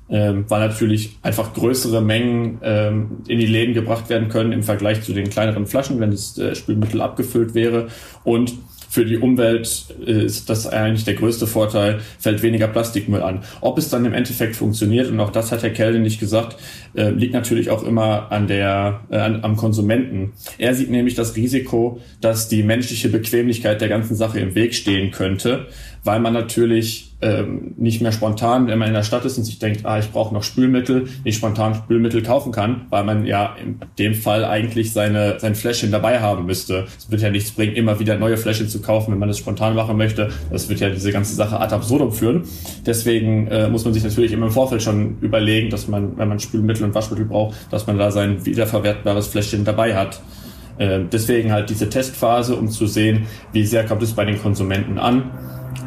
ähm, 0.09 0.45
weil 0.47 0.67
natürlich 0.67 1.17
einfach 1.21 1.53
größere 1.53 2.01
Mengen 2.01 2.59
ähm, 2.61 3.17
in 3.27 3.39
die 3.39 3.45
Läden 3.45 3.73
gebracht 3.73 4.09
werden 4.09 4.29
können 4.29 4.51
im 4.51 4.63
Vergleich 4.63 5.01
zu 5.01 5.13
den 5.13 5.29
kleineren 5.29 5.65
Flaschen, 5.65 5.99
wenn 5.99 6.11
das 6.11 6.37
äh, 6.37 6.55
Spülmittel 6.55 7.01
abgefüllt 7.01 7.55
wäre. 7.55 7.87
Und 8.23 8.53
für 8.95 9.03
die 9.03 9.17
Umwelt 9.17 9.87
äh, 10.07 10.23
ist 10.23 10.49
das 10.49 10.67
eigentlich 10.67 11.03
der 11.03 11.15
größte 11.15 11.47
Vorteil, 11.47 11.99
fällt 12.17 12.41
weniger 12.43 12.67
Plastikmüll 12.67 13.21
an. 13.21 13.43
Ob 13.59 13.77
es 13.77 13.89
dann 13.89 14.05
im 14.05 14.13
Endeffekt 14.13 14.55
funktioniert, 14.55 15.09
und 15.09 15.19
auch 15.19 15.31
das 15.31 15.51
hat 15.51 15.63
Herr 15.63 15.71
Kelde 15.71 15.99
nicht 15.99 16.19
gesagt, 16.19 16.55
äh, 16.93 17.09
liegt 17.09 17.33
natürlich 17.33 17.71
auch 17.71 17.83
immer 17.83 18.31
an 18.31 18.47
der, 18.47 19.01
äh, 19.09 19.17
an, 19.17 19.43
am 19.43 19.57
Konsumenten. 19.57 20.31
Er 20.57 20.73
sieht 20.75 20.89
nämlich 20.89 21.15
das 21.15 21.35
Risiko, 21.35 21.99
dass 22.21 22.47
die 22.47 22.63
menschliche 22.63 23.09
Bequemlichkeit 23.09 23.81
der 23.81 23.89
ganzen 23.89 24.15
Sache 24.15 24.39
im 24.39 24.55
Weg 24.55 24.73
stehen 24.73 25.11
könnte, 25.11 25.67
weil 26.05 26.21
man 26.21 26.31
natürlich 26.31 27.14
ähm, 27.25 27.73
nicht 27.77 28.01
mehr 28.01 28.11
spontan, 28.11 28.67
wenn 28.67 28.77
man 28.77 28.89
in 28.89 28.93
der 28.93 29.03
Stadt 29.03 29.25
ist 29.25 29.37
und 29.37 29.45
sich 29.45 29.57
denkt, 29.57 29.83
ah, 29.85 29.97
ich 29.97 30.11
brauche 30.11 30.33
noch 30.33 30.43
Spülmittel, 30.43 31.07
nicht 31.23 31.37
spontan 31.37 31.73
Spülmittel 31.73 32.21
kaufen 32.21 32.51
kann, 32.51 32.85
weil 32.91 33.03
man 33.03 33.25
ja 33.25 33.55
in 33.61 33.79
dem 33.97 34.13
Fall 34.13 34.45
eigentlich 34.45 34.93
seine 34.93 35.39
sein 35.39 35.55
Fläschchen 35.55 35.91
dabei 35.91 36.19
haben 36.19 36.45
müsste. 36.45 36.85
Es 36.97 37.09
wird 37.09 37.21
ja 37.21 37.31
nichts 37.31 37.51
bringen, 37.51 37.73
immer 37.73 37.99
wieder 37.99 38.17
neue 38.17 38.37
Fläschchen 38.37 38.69
zu 38.69 38.79
kaufen, 38.79 39.11
wenn 39.11 39.19
man 39.19 39.29
das 39.29 39.39
spontan 39.39 39.75
machen 39.75 39.97
möchte. 39.97 40.29
Das 40.51 40.69
wird 40.69 40.79
ja 40.79 40.89
diese 40.89 41.11
ganze 41.11 41.33
Sache 41.33 41.59
ad 41.59 41.73
absurdum 41.73 42.11
führen. 42.11 42.43
Deswegen 42.85 43.47
äh, 43.47 43.69
muss 43.69 43.85
man 43.85 43.93
sich 43.93 44.03
natürlich 44.03 44.31
immer 44.31 44.45
im 44.45 44.51
Vorfeld 44.51 44.83
schon 44.83 45.17
überlegen, 45.21 45.71
dass 45.71 45.87
man, 45.87 46.17
wenn 46.17 46.27
man 46.27 46.39
Spülmittel 46.39 46.83
und 46.83 46.93
Waschmittel 46.93 47.25
braucht, 47.25 47.55
dass 47.71 47.87
man 47.87 47.97
da 47.97 48.11
sein 48.11 48.45
wiederverwertbares 48.45 49.27
Fläschchen 49.27 49.65
dabei 49.65 49.95
hat. 49.95 50.21
Äh, 50.77 50.99
deswegen 51.11 51.51
halt 51.51 51.71
diese 51.71 51.89
Testphase, 51.89 52.55
um 52.55 52.69
zu 52.69 52.85
sehen, 52.85 53.25
wie 53.51 53.65
sehr 53.65 53.83
kommt 53.85 54.03
es 54.03 54.13
bei 54.13 54.25
den 54.25 54.39
Konsumenten 54.39 54.99
an 54.99 55.31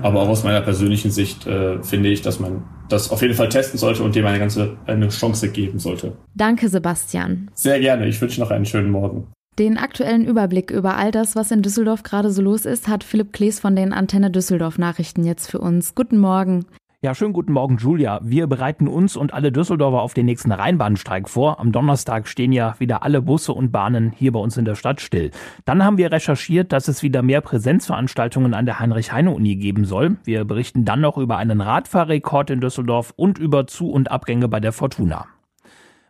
aber 0.02 0.23
auch 0.23 0.28
aus 0.28 0.45
meiner 0.45 0.61
persönlichen 0.61 1.11
Sicht 1.11 1.47
äh, 1.47 1.83
finde 1.83 2.09
ich, 2.09 2.23
dass 2.23 2.40
man 2.40 2.64
das 2.88 3.11
auf 3.11 3.23
jeden 3.23 3.35
Fall 3.35 3.49
testen 3.49 3.78
sollte 3.78 4.02
und 4.02 4.14
dem 4.14 4.26
eine 4.26 4.38
ganze 4.38 4.76
eine 4.87 5.09
Chance 5.09 5.50
geben 5.50 5.78
sollte. 5.78 6.16
Danke, 6.35 6.68
Sebastian. 6.68 7.50
Sehr 7.54 7.80
gerne. 7.80 8.07
Ich 8.07 8.21
wünsche 8.21 8.40
noch 8.40 8.50
einen 8.50 8.64
schönen 8.64 8.90
Morgen. 8.90 9.26
Den 9.59 9.76
aktuellen 9.76 10.25
Überblick 10.25 10.71
über 10.71 10.97
all 10.97 11.11
das, 11.11 11.35
was 11.35 11.50
in 11.50 11.62
Düsseldorf 11.62 12.04
gerade 12.04 12.30
so 12.30 12.40
los 12.42 12.64
ist, 12.64 12.87
hat 12.87 13.02
Philipp 13.02 13.33
Klees 13.33 13.59
von 13.59 13.75
den 13.75 13.92
Antenne 13.92 14.30
Düsseldorf 14.30 14.78
Nachrichten 14.78 15.25
jetzt 15.25 15.50
für 15.50 15.59
uns. 15.59 15.97
Guten 15.97 16.18
Morgen. 16.18 16.64
Ja, 17.00 17.14
schönen 17.14 17.33
guten 17.33 17.52
Morgen, 17.52 17.76
Julia. 17.76 18.19
Wir 18.25 18.49
bereiten 18.49 18.88
uns 18.88 19.17
und 19.17 19.33
alle 19.33 19.52
Düsseldorfer 19.52 20.02
auf 20.02 20.14
den 20.14 20.26
nächsten 20.26 20.50
Rheinbahnstreik 20.50 21.28
vor. 21.28 21.61
Am 21.61 21.71
Donnerstag 21.71 22.26
stehen 22.26 22.50
ja 22.50 22.75
wieder 22.81 23.05
alle 23.05 23.23
Busse 23.23 23.52
und 23.52 23.71
Bahnen 23.71 24.11
hier 24.11 24.33
bei 24.33 24.40
uns 24.40 24.57
in 24.57 24.64
der 24.64 24.75
Stadt 24.75 25.00
still. 25.00 25.31
Dann 25.64 25.85
haben 25.85 25.97
wir 25.97 26.11
recherchiert, 26.11 26.73
dass 26.73 26.88
es 26.88 27.05
wieder 27.05 27.23
mehr 27.23 27.40
Präsenzveranstaltungen 27.40 28.52
an 28.52 28.67
der 28.67 28.81
Heinrich-Heine-Uni 28.81 29.55
geben 29.55 29.85
soll. 29.85 30.17
Wir 30.25 30.45
berichten 30.45 30.85
dann 30.85 31.00
noch 31.00 31.19
über 31.19 31.37
einen 31.37 31.61
Radfahrrekord 31.61 32.50
in 32.50 32.61
Düsseldorf 32.61 33.14
und 33.14 33.38
über 33.38 33.69
Zu- 33.69 33.93
und 33.93 34.11
Abgänge 34.11 34.49
bei 34.49 34.59
der 34.59 34.73
Fortuna. 34.73 35.28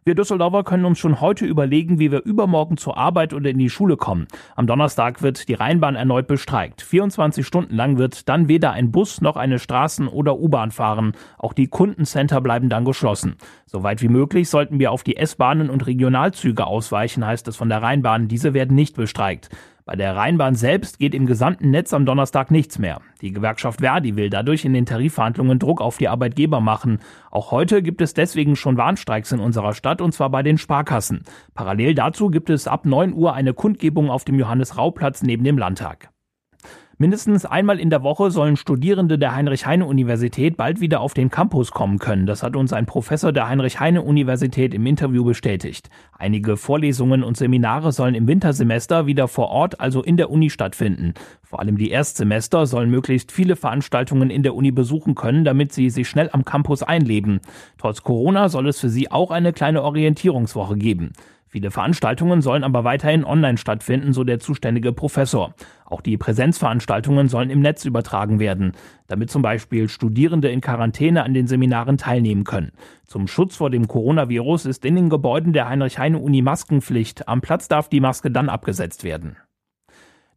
Wir 0.09 0.15
Düsseldorfer 0.15 0.65
können 0.65 0.87
uns 0.87 0.99
schon 0.99 1.21
heute 1.21 1.45
überlegen, 1.45 1.99
wie 1.99 2.11
wir 2.11 2.25
übermorgen 2.25 2.79
zur 2.79 2.97
Arbeit 2.97 3.35
oder 3.35 3.51
in 3.51 3.59
die 3.59 3.69
Schule 3.69 3.99
kommen. 3.99 4.27
Am 4.57 4.67
Donnerstag 4.67 5.21
wird 5.21 5.49
die 5.49 5.53
Rheinbahn 5.53 5.97
erneut 5.97 6.27
bestreikt. 6.27 6.81
24 6.81 7.47
Stunden 7.47 7.77
lang 7.77 7.99
wird 7.99 8.27
dann 8.27 8.49
weder 8.49 8.73
ein 8.73 8.91
Bus 8.91 9.21
noch 9.21 9.37
eine 9.37 9.59
Straßen- 9.59 10.09
oder 10.09 10.39
U-Bahn 10.39 10.71
fahren. 10.71 11.13
Auch 11.37 11.53
die 11.53 11.67
Kundencenter 11.67 12.41
bleiben 12.41 12.71
dann 12.71 12.87
geschlossen. 12.87 13.37
Soweit 13.67 14.01
wie 14.01 14.09
möglich 14.09 14.49
sollten 14.49 14.79
wir 14.79 14.93
auf 14.93 15.03
die 15.03 15.19
S-Bahnen 15.19 15.69
und 15.69 15.87
Regionalzüge 15.87 16.67
ausweichen, 16.67 17.27
heißt 17.27 17.47
es 17.47 17.57
von 17.57 17.69
der 17.69 17.83
Rheinbahn. 17.83 18.29
Diese 18.29 18.55
werden 18.55 18.75
nicht 18.75 18.97
bestreikt. 18.97 19.51
Bei 19.89 19.97
der 19.97 20.15
Rheinbahn 20.17 20.55
selbst 20.55 20.99
geht 20.99 21.15
im 21.15 21.25
gesamten 21.25 21.71
Netz 21.71 21.95
am 21.95 22.05
Donnerstag 22.05 22.51
nichts 22.51 22.79
mehr. 22.79 23.01
Die 23.23 23.33
Gewerkschaft 23.33 23.81
Verdi 23.81 24.17
will 24.17 24.29
dadurch 24.29 24.67
in 24.67 24.75
den 24.75 24.85
Tarifverhandlungen 24.85 25.59
Druck 25.59 25.81
auf 25.81 25.97
die 25.97 26.09
Arbeitgeber 26.09 26.61
machen. 26.61 26.99
Auch 27.31 27.53
heute 27.53 27.83
gibt 27.83 28.03
es 28.03 28.13
deswegen 28.13 28.55
schon 28.55 28.77
Warnstreiks 28.77 29.33
in 29.33 29.41
unserer 29.41 29.73
Stadt 29.73 30.03
und 30.03 30.13
zwar 30.13 30.29
bei 30.29 30.43
den 30.43 30.59
Sparkassen. 30.59 31.23
Parallel 31.55 31.95
dazu 31.95 32.29
gibt 32.29 32.51
es 32.51 32.69
ab 32.69 32.85
9 32.85 33.15
Uhr 33.15 33.33
eine 33.33 33.55
Kundgebung 33.55 34.11
auf 34.11 34.27
dem 34.27 34.39
Johannes-Rau-Platz 34.39 35.23
neben 35.23 35.43
dem 35.43 35.57
Landtag. 35.57 36.11
Mindestens 37.01 37.47
einmal 37.47 37.79
in 37.79 37.91
der 37.91 38.03
Woche 38.03 38.33
sollen 38.33 38.57
Studierende 38.57 39.21
der 39.21 39.33
Heinrich-Heine-Universität 39.33 40.57
bald 40.57 40.81
wieder 40.81 41.01
auf 41.01 41.15
den 41.15 41.31
Campus 41.31 41.71
kommen 41.71 42.01
können. 42.01 42.27
Das 42.27 42.43
hat 42.43 42.57
uns 42.57 42.73
ein 42.73 42.87
Professor 42.87 43.31
der 43.31 43.49
Heinrich-Heine-Universität 43.49 44.75
im 44.75 44.85
Interview 44.85 45.23
bestätigt. 45.23 45.91
Einige 46.19 46.57
Vorlesungen 46.57 47.23
und 47.23 47.37
Seminare 47.37 47.93
sollen 47.93 48.17
im 48.17 48.27
Wintersemester 48.27 49.07
wieder 49.07 49.29
vor 49.29 49.49
Ort, 49.51 49.79
also 49.79 50.03
in 50.03 50.17
der 50.17 50.29
Uni 50.29 50.51
stattfinden. 50.51 51.15
Vor 51.45 51.61
allem 51.61 51.79
die 51.79 51.91
Erstsemester 51.91 52.67
sollen 52.67 52.91
möglichst 52.91 53.31
viele 53.31 53.55
Veranstaltungen 53.55 54.29
in 54.29 54.43
der 54.43 54.57
Uni 54.57 54.73
besuchen 54.73 55.15
können, 55.15 55.45
damit 55.45 55.73
sie 55.73 55.91
sich 55.91 56.09
schnell 56.09 56.31
am 56.33 56.45
Campus 56.45 56.83
einleben. 56.83 57.39
Trotz 57.79 58.03
Corona 58.03 58.49
soll 58.49 58.67
es 58.67 58.81
für 58.81 58.89
sie 58.89 59.09
auch 59.09 59.31
eine 59.31 59.53
kleine 59.53 59.85
Orientierungswoche 59.85 60.77
geben. 60.77 61.13
Viele 61.49 61.71
Veranstaltungen 61.71 62.43
sollen 62.43 62.63
aber 62.63 62.85
weiterhin 62.85 63.25
online 63.25 63.57
stattfinden, 63.57 64.13
so 64.13 64.23
der 64.23 64.39
zuständige 64.39 64.93
Professor. 64.93 65.55
Auch 65.87 66.03
die 66.03 66.19
Präsenzveranstaltungen 66.19 67.29
sollen 67.29 67.49
im 67.49 67.61
Netz 67.61 67.87
übertragen 67.87 68.39
werden, 68.39 68.73
damit 69.07 69.31
zum 69.31 69.41
Beispiel 69.41 69.89
Studierende 69.89 70.51
in 70.51 70.61
Quarantäne 70.61 71.25
an 71.25 71.33
den 71.33 71.47
Seminaren 71.47 71.97
teilnehmen 71.97 72.45
können. 72.45 72.73
Zum 73.07 73.27
Schutz 73.27 73.57
vor 73.57 73.71
dem 73.71 73.89
Coronavirus 73.89 74.67
ist 74.67 74.85
in 74.85 74.97
den 74.97 75.09
Gebäuden 75.09 75.55
der 75.55 75.69
Heinrich-Heine-Uni 75.71 76.43
Maskenpflicht. 76.43 77.27
Am 77.29 77.41
Platz 77.41 77.67
darf 77.67 77.89
die 77.89 78.01
Maske 78.01 78.31
dann 78.31 78.51
abgesetzt 78.51 79.03
werden. 79.03 79.37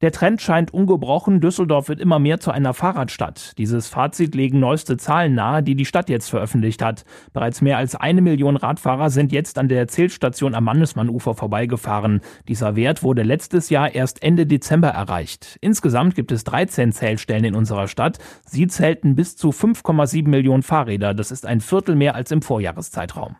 Der 0.01 0.11
Trend 0.11 0.41
scheint 0.41 0.73
ungebrochen. 0.73 1.41
Düsseldorf 1.41 1.87
wird 1.87 1.99
immer 1.99 2.17
mehr 2.17 2.39
zu 2.39 2.49
einer 2.49 2.73
Fahrradstadt. 2.73 3.55
Dieses 3.59 3.87
Fazit 3.87 4.33
legen 4.33 4.59
neueste 4.59 4.97
Zahlen 4.97 5.35
nahe, 5.35 5.61
die 5.61 5.75
die 5.75 5.85
Stadt 5.85 6.09
jetzt 6.09 6.29
veröffentlicht 6.29 6.81
hat. 6.81 7.05
Bereits 7.33 7.61
mehr 7.61 7.77
als 7.77 7.95
eine 7.95 8.21
Million 8.21 8.57
Radfahrer 8.57 9.11
sind 9.11 9.31
jetzt 9.31 9.59
an 9.59 9.67
der 9.67 9.87
Zählstation 9.87 10.55
am 10.55 10.63
Mannesmannufer 10.63 11.35
vorbeigefahren. 11.35 12.21
Dieser 12.47 12.75
Wert 12.75 13.03
wurde 13.03 13.21
letztes 13.21 13.69
Jahr 13.69 13.93
erst 13.93 14.23
Ende 14.23 14.47
Dezember 14.47 14.89
erreicht. 14.89 15.57
Insgesamt 15.61 16.15
gibt 16.15 16.31
es 16.31 16.43
13 16.45 16.91
Zählstellen 16.93 17.45
in 17.45 17.55
unserer 17.55 17.87
Stadt. 17.87 18.17
Sie 18.43 18.65
zählten 18.65 19.15
bis 19.15 19.35
zu 19.35 19.49
5,7 19.49 20.27
Millionen 20.27 20.63
Fahrräder. 20.63 21.13
Das 21.13 21.29
ist 21.29 21.45
ein 21.45 21.61
Viertel 21.61 21.95
mehr 21.95 22.15
als 22.15 22.31
im 22.31 22.41
Vorjahreszeitraum. 22.41 23.35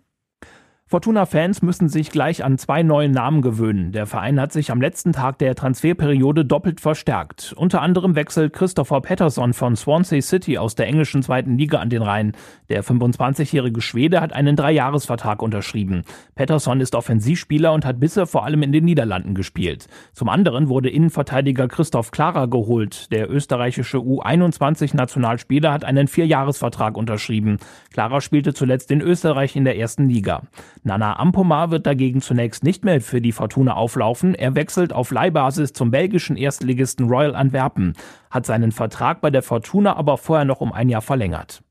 Fortuna-Fans 0.91 1.61
müssen 1.61 1.87
sich 1.87 2.11
gleich 2.11 2.43
an 2.43 2.57
zwei 2.57 2.83
neue 2.83 3.07
Namen 3.07 3.41
gewöhnen. 3.41 3.93
Der 3.93 4.05
Verein 4.05 4.41
hat 4.41 4.51
sich 4.51 4.71
am 4.71 4.81
letzten 4.81 5.13
Tag 5.13 5.37
der 5.37 5.55
Transferperiode 5.55 6.43
doppelt 6.43 6.81
verstärkt. 6.81 7.53
Unter 7.55 7.81
anderem 7.81 8.15
wechselt 8.15 8.51
Christopher 8.51 8.99
Patterson 8.99 9.53
von 9.53 9.77
Swansea 9.77 10.21
City 10.21 10.57
aus 10.57 10.75
der 10.75 10.87
englischen 10.87 11.23
zweiten 11.23 11.57
Liga 11.57 11.79
an 11.79 11.89
den 11.89 12.01
Rhein. 12.01 12.33
Der 12.67 12.83
25-jährige 12.83 13.79
Schwede 13.79 14.19
hat 14.19 14.33
einen 14.33 14.57
Dreijahresvertrag 14.57 15.41
unterschrieben. 15.41 16.03
Patterson 16.35 16.81
ist 16.81 16.93
Offensivspieler 16.93 17.71
und 17.71 17.85
hat 17.85 18.01
bisher 18.01 18.27
vor 18.27 18.43
allem 18.43 18.61
in 18.61 18.73
den 18.73 18.83
Niederlanden 18.83 19.33
gespielt. 19.33 19.87
Zum 20.11 20.27
anderen 20.27 20.67
wurde 20.67 20.89
Innenverteidiger 20.89 21.69
Christoph 21.69 22.11
Klara 22.11 22.47
geholt. 22.47 23.13
Der 23.13 23.31
österreichische 23.31 23.99
U21-Nationalspieler 23.99 25.71
hat 25.71 25.85
einen 25.85 26.09
Vierjahresvertrag 26.09 26.97
unterschrieben. 26.97 27.59
Klara 27.93 28.19
spielte 28.19 28.53
zuletzt 28.53 28.91
in 28.91 28.99
Österreich 28.99 29.55
in 29.55 29.63
der 29.63 29.77
ersten 29.77 30.09
Liga. 30.09 30.41
Nana 30.83 31.19
Ampomar 31.19 31.69
wird 31.69 31.85
dagegen 31.85 32.21
zunächst 32.21 32.63
nicht 32.63 32.83
mehr 32.83 33.01
für 33.01 33.21
die 33.21 33.31
Fortuna 33.31 33.75
auflaufen. 33.75 34.33
Er 34.33 34.55
wechselt 34.55 34.93
auf 34.93 35.11
Leihbasis 35.11 35.73
zum 35.73 35.91
belgischen 35.91 36.37
Erstligisten 36.37 37.07
Royal 37.07 37.35
Antwerpen, 37.35 37.93
hat 38.31 38.45
seinen 38.45 38.71
Vertrag 38.71 39.21
bei 39.21 39.29
der 39.29 39.43
Fortuna 39.43 39.95
aber 39.95 40.17
vorher 40.17 40.45
noch 40.45 40.59
um 40.59 40.73
ein 40.73 40.89
Jahr 40.89 41.01
verlängert. 41.01 41.61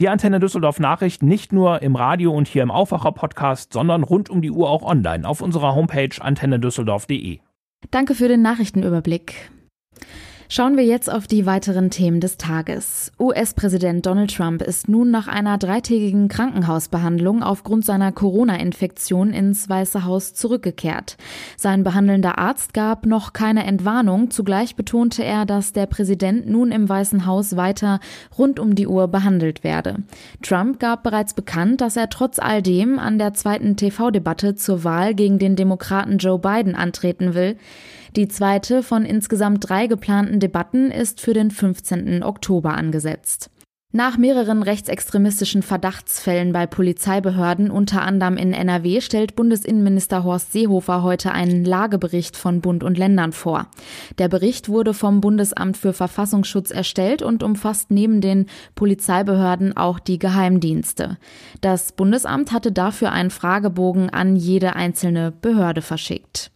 Die 0.00 0.08
Antenne 0.08 0.40
Düsseldorf 0.40 0.80
Nachrichten 0.80 1.26
nicht 1.26 1.52
nur 1.52 1.82
im 1.82 1.94
Radio 1.94 2.32
und 2.32 2.48
hier 2.48 2.62
im 2.62 2.70
Aufwacher 2.70 3.12
Podcast, 3.12 3.74
sondern 3.74 4.02
rund 4.02 4.30
um 4.30 4.40
die 4.40 4.50
Uhr 4.50 4.68
auch 4.68 4.82
online 4.82 5.28
auf 5.28 5.42
unserer 5.42 5.74
Homepage 5.74 6.10
antennedüsseldorf.de. 6.18 7.38
Danke 7.90 8.14
für 8.14 8.26
den 8.26 8.42
Nachrichtenüberblick. 8.42 9.50
Schauen 10.52 10.76
wir 10.76 10.84
jetzt 10.84 11.08
auf 11.08 11.28
die 11.28 11.46
weiteren 11.46 11.90
Themen 11.90 12.18
des 12.18 12.36
Tages. 12.36 13.12
US-Präsident 13.20 14.04
Donald 14.04 14.34
Trump 14.34 14.62
ist 14.62 14.88
nun 14.88 15.12
nach 15.12 15.28
einer 15.28 15.58
dreitägigen 15.58 16.26
Krankenhausbehandlung 16.26 17.44
aufgrund 17.44 17.84
seiner 17.84 18.10
Corona-Infektion 18.10 19.32
ins 19.32 19.68
Weiße 19.68 20.04
Haus 20.04 20.34
zurückgekehrt. 20.34 21.18
Sein 21.56 21.84
behandelnder 21.84 22.38
Arzt 22.38 22.74
gab 22.74 23.06
noch 23.06 23.32
keine 23.32 23.64
Entwarnung. 23.64 24.32
Zugleich 24.32 24.74
betonte 24.74 25.22
er, 25.22 25.46
dass 25.46 25.72
der 25.72 25.86
Präsident 25.86 26.48
nun 26.48 26.72
im 26.72 26.88
Weißen 26.88 27.26
Haus 27.26 27.54
weiter 27.54 28.00
rund 28.36 28.58
um 28.58 28.74
die 28.74 28.88
Uhr 28.88 29.06
behandelt 29.06 29.62
werde. 29.62 29.98
Trump 30.42 30.80
gab 30.80 31.04
bereits 31.04 31.32
bekannt, 31.32 31.80
dass 31.80 31.96
er 31.96 32.10
trotz 32.10 32.40
all 32.40 32.60
dem 32.60 32.98
an 32.98 33.18
der 33.18 33.34
zweiten 33.34 33.76
TV-Debatte 33.76 34.56
zur 34.56 34.82
Wahl 34.82 35.14
gegen 35.14 35.38
den 35.38 35.54
Demokraten 35.54 36.18
Joe 36.18 36.40
Biden 36.40 36.74
antreten 36.74 37.34
will. 37.34 37.56
Die 38.16 38.26
zweite 38.26 38.82
von 38.82 39.04
insgesamt 39.04 39.68
drei 39.68 39.86
geplanten 39.86 40.39
Debatten 40.40 40.90
ist 40.90 41.20
für 41.20 41.34
den 41.34 41.52
15. 41.52 42.24
Oktober 42.24 42.74
angesetzt. 42.74 43.50
Nach 43.92 44.16
mehreren 44.16 44.62
rechtsextremistischen 44.62 45.62
Verdachtsfällen 45.62 46.52
bei 46.52 46.68
Polizeibehörden, 46.68 47.72
unter 47.72 48.02
anderem 48.02 48.36
in 48.36 48.52
NRW, 48.52 49.00
stellt 49.00 49.34
Bundesinnenminister 49.34 50.22
Horst 50.22 50.52
Seehofer 50.52 51.02
heute 51.02 51.32
einen 51.32 51.64
Lagebericht 51.64 52.36
von 52.36 52.60
Bund 52.60 52.84
und 52.84 52.98
Ländern 52.98 53.32
vor. 53.32 53.66
Der 54.18 54.28
Bericht 54.28 54.68
wurde 54.68 54.94
vom 54.94 55.20
Bundesamt 55.20 55.76
für 55.76 55.92
Verfassungsschutz 55.92 56.70
erstellt 56.70 57.20
und 57.20 57.42
umfasst 57.42 57.90
neben 57.90 58.20
den 58.20 58.46
Polizeibehörden 58.76 59.76
auch 59.76 59.98
die 59.98 60.20
Geheimdienste. 60.20 61.18
Das 61.60 61.90
Bundesamt 61.90 62.52
hatte 62.52 62.70
dafür 62.70 63.10
einen 63.10 63.30
Fragebogen 63.30 64.08
an 64.08 64.36
jede 64.36 64.76
einzelne 64.76 65.32
Behörde 65.32 65.82
verschickt. 65.82 66.52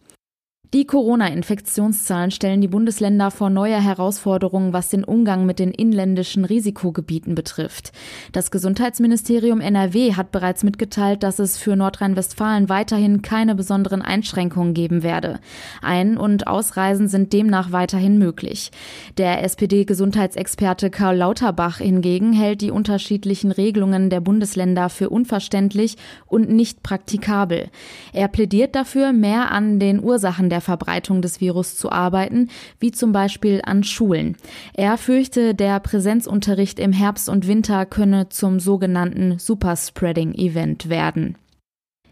Die 0.73 0.85
Corona-Infektionszahlen 0.85 2.31
stellen 2.31 2.59
die 2.59 2.67
Bundesländer 2.67 3.29
vor 3.29 3.49
neue 3.49 3.81
Herausforderungen, 3.81 4.73
was 4.73 4.89
den 4.89 5.03
Umgang 5.03 5.45
mit 5.45 5.59
den 5.59 5.71
inländischen 5.71 6.43
Risikogebieten 6.43 7.35
betrifft. 7.35 7.91
Das 8.31 8.51
Gesundheitsministerium 8.51 9.61
NRW 9.61 10.13
hat 10.13 10.31
bereits 10.31 10.63
mitgeteilt, 10.63 11.23
dass 11.23 11.39
es 11.39 11.57
für 11.57 11.75
Nordrhein-Westfalen 11.75 12.67
weiterhin 12.67 13.21
keine 13.21 13.55
besonderen 13.55 14.01
Einschränkungen 14.01 14.73
geben 14.73 15.03
werde. 15.03 15.39
Ein- 15.81 16.17
und 16.17 16.47
Ausreisen 16.47 17.07
sind 17.07 17.31
demnach 17.31 17.71
weiterhin 17.71 18.17
möglich. 18.17 18.71
Der 19.17 19.43
SPD-Gesundheitsexperte 19.43 20.89
Karl 20.89 21.17
Lauterbach 21.17 21.77
hingegen 21.77 22.33
hält 22.33 22.61
die 22.61 22.71
unterschiedlichen 22.71 23.51
Regelungen 23.51 24.09
der 24.09 24.19
Bundesländer 24.19 24.89
für 24.89 25.09
unverständlich 25.09 25.97
und 26.25 26.49
nicht 26.49 26.81
praktikabel. 26.81 27.69
Er 28.13 28.27
plädiert 28.27 28.75
dafür, 28.75 29.13
mehr 29.13 29.51
an 29.51 29.79
den 29.79 30.03
Ursachen 30.03 30.49
der 30.49 30.54
Verbreitung 30.61 31.21
des 31.21 31.41
Virus 31.41 31.75
zu 31.77 31.91
arbeiten, 31.91 32.49
wie 32.79 32.91
zum 32.91 33.11
Beispiel 33.11 33.61
an 33.65 33.83
Schulen. 33.83 34.37
Er 34.73 34.97
fürchte, 34.97 35.55
der 35.55 35.79
Präsenzunterricht 35.79 36.79
im 36.79 36.91
Herbst 36.91 37.29
und 37.29 37.47
Winter 37.47 37.85
könne 37.85 38.29
zum 38.29 38.59
sogenannten 38.59 39.39
Superspreading-Event 39.39 40.89
werden. 40.89 41.37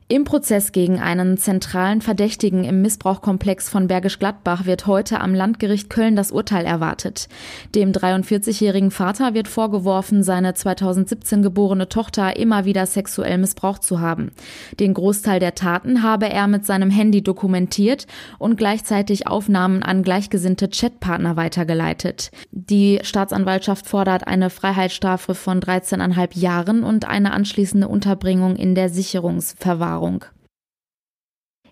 Im 0.10 0.26
Prozess 0.26 0.74
gegen 0.74 1.00
einen 1.00 1.38
zentralen 1.38 2.02
Verdächtigen 2.02 2.66
im 2.66 2.82
Missbrauchkomplex 2.82 3.70
von 3.70 3.88
Bergisch 3.88 4.20
Gladbach 4.20 4.66
wird 4.66 4.86
heute 4.86 5.22
am 5.22 5.34
Landgericht 5.34 5.90
Köln 5.90 6.18
das 6.18 6.32
Urteil 6.32 6.66
erwartet. 6.66 7.30
Dem 7.74 7.94
43-jährigen 7.94 8.92
Vater 8.92 9.34
wird 9.34 9.48
vorgeworfen, 9.48 10.22
seine 10.22 10.56
2017 10.56 11.42
geborene 11.42 11.88
Tochter 11.88 12.36
immer 12.36 12.66
wieder 12.66 12.86
sexuell 12.86 13.38
missbraucht 13.38 13.82
zu 13.82 14.02
haben. 14.02 14.32
Den 14.78 14.94
Großteil 14.94 15.40
der 15.40 15.56
Taten 15.56 16.04
habe 16.04 16.30
er 16.30 16.48
mit 16.48 16.66
seinem 16.66 16.90
Handy 16.90 17.22
dokumentiert 17.22 18.06
und 18.40 18.58
gleichzeitig 18.58 19.28
Aufnahmen 19.28 19.84
an 19.84 20.04
gleichgesinnte 20.04 20.68
Chatpartner 20.68 21.38
weitergeleitet. 21.38 22.32
Die 22.52 23.00
Staatsanwaltschaft 23.04 23.88
fordert 23.88 24.28
eine 24.28 24.50
Freiheitsstrafe 24.50 25.34
von 25.34 25.62
13,5 25.62 26.38
Jahren 26.38 26.84
und 26.84 27.08
eine 27.08 27.32
anschließende 27.32 27.88
Unterbringung 27.88 28.58
in 28.58 28.76
der 28.76 28.90
Sicherungsverwahrung. 28.90 29.93
Erfahrung. 29.94 30.26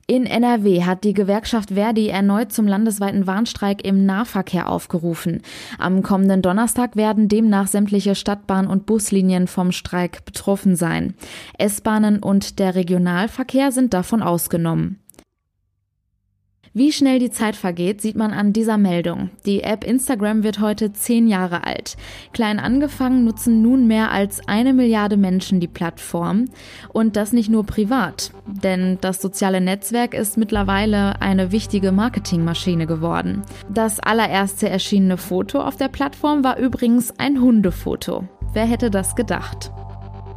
In 0.08 0.26
NRW 0.26 0.84
hat 0.84 1.06
die 1.06 1.14
Gewerkschaft 1.14 1.72
Verdi 1.72 2.10
erneut 2.10 2.52
zum 2.52 2.68
landesweiten 2.68 3.28
Warnstreik 3.28 3.86
im 3.86 4.06
Nahverkehr 4.06 4.68
aufgerufen. 4.68 5.42
Am 5.80 6.04
kommenden 6.04 6.42
Donnerstag 6.42 6.98
werden 6.98 7.30
demnach 7.30 7.68
sämtliche 7.68 8.14
Stadtbahn- 8.14 8.68
und 8.68 8.86
Buslinien 8.86 9.48
vom 9.48 9.72
Streik 9.72 10.26
betroffen 10.26 10.76
sein. 10.76 11.16
S-Bahnen 11.58 12.20
und 12.20 12.60
der 12.60 12.76
Regionalverkehr 12.76 13.72
sind 13.72 13.94
davon 13.94 14.22
ausgenommen. 14.22 15.01
Wie 16.74 16.94
schnell 16.94 17.20
die 17.20 17.32
Zeit 17.32 17.58
vergeht, 17.58 18.00
sieht 18.00 18.16
man 18.16 18.32
an 18.32 18.54
dieser 18.54 18.78
Meldung. 18.78 19.30
Die 19.46 19.62
App 19.62 19.84
Instagram 19.84 20.44
wird 20.44 20.62
heute 20.62 20.94
zehn 20.94 21.28
Jahre 21.28 21.66
alt. 21.66 21.98
Klein 22.32 22.60
angefangen 22.60 23.26
nutzen 23.26 23.62
nun 23.62 23.88
mehr 23.88 24.10
als 24.12 24.48
eine 24.48 24.72
Milliarde 24.72 25.18
Menschen 25.18 25.60
die 25.60 25.68
Plattform. 25.68 26.46
Und 26.88 27.18
das 27.18 27.34
nicht 27.34 27.50
nur 27.50 27.66
privat, 27.66 28.32
denn 28.46 28.98
das 29.02 29.22
soziale 29.22 29.60
Netzwerk 29.60 30.14
ist 30.14 30.38
mittlerweile 30.38 31.22
eine 31.22 31.52
wichtige 31.52 31.92
Marketingmaschine 31.92 32.88
geworden. 32.88 33.42
Das 33.70 34.00
allererste 34.00 34.70
erschienene 34.70 35.18
Foto 35.18 35.60
auf 35.60 35.76
der 35.76 35.90
Plattform 35.90 36.42
war 36.46 36.58
übrigens 36.58 37.14
ein 37.20 37.42
Hundefoto. 37.42 38.30
Wer 38.54 38.66
hätte 38.66 38.90
das 38.90 39.18
gedacht? 39.18 39.74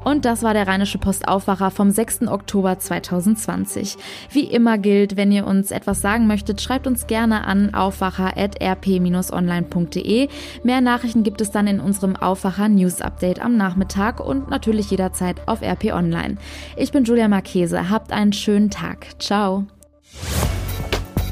Und 0.04 0.24
das 0.24 0.42
war 0.42 0.54
der 0.54 0.66
Rheinische 0.66 0.96
Postaufwacher 0.98 1.70
vom 1.70 1.90
6. 1.90 2.28
Oktober 2.28 2.78
2020. 2.78 3.98
Wie 4.30 4.44
immer 4.44 4.78
gilt, 4.78 5.16
wenn 5.16 5.30
ihr 5.32 5.46
uns 5.46 5.70
etwas 5.70 6.00
sagen 6.00 6.26
möchtet, 6.26 6.60
schreibt 6.60 6.86
uns 6.86 7.06
gerne 7.06 7.44
an 7.44 7.72
aufwacher.rp-online.de. 7.74 10.28
Mehr 10.62 10.80
Nachrichten 10.82 11.22
gibt 11.22 11.40
es 11.40 11.50
dann 11.50 11.66
in 11.66 11.80
unserem 11.80 12.16
Aufwacher 12.16 12.68
News 12.68 13.00
Update 13.00 13.40
am 13.40 13.56
Nachmittag 13.56 14.20
und 14.20 14.50
natürlich 14.50 14.90
jederzeit 14.90 15.48
auf 15.48 15.62
RP 15.62 15.86
Online. 15.92 16.36
Ich 16.76 16.92
bin 16.92 17.04
Julia 17.04 17.28
Marchese. 17.28 17.88
Habt 17.90 18.12
einen 18.12 18.34
schönen 18.34 18.70
Tag. 18.70 19.06
Ciao. 19.18 19.64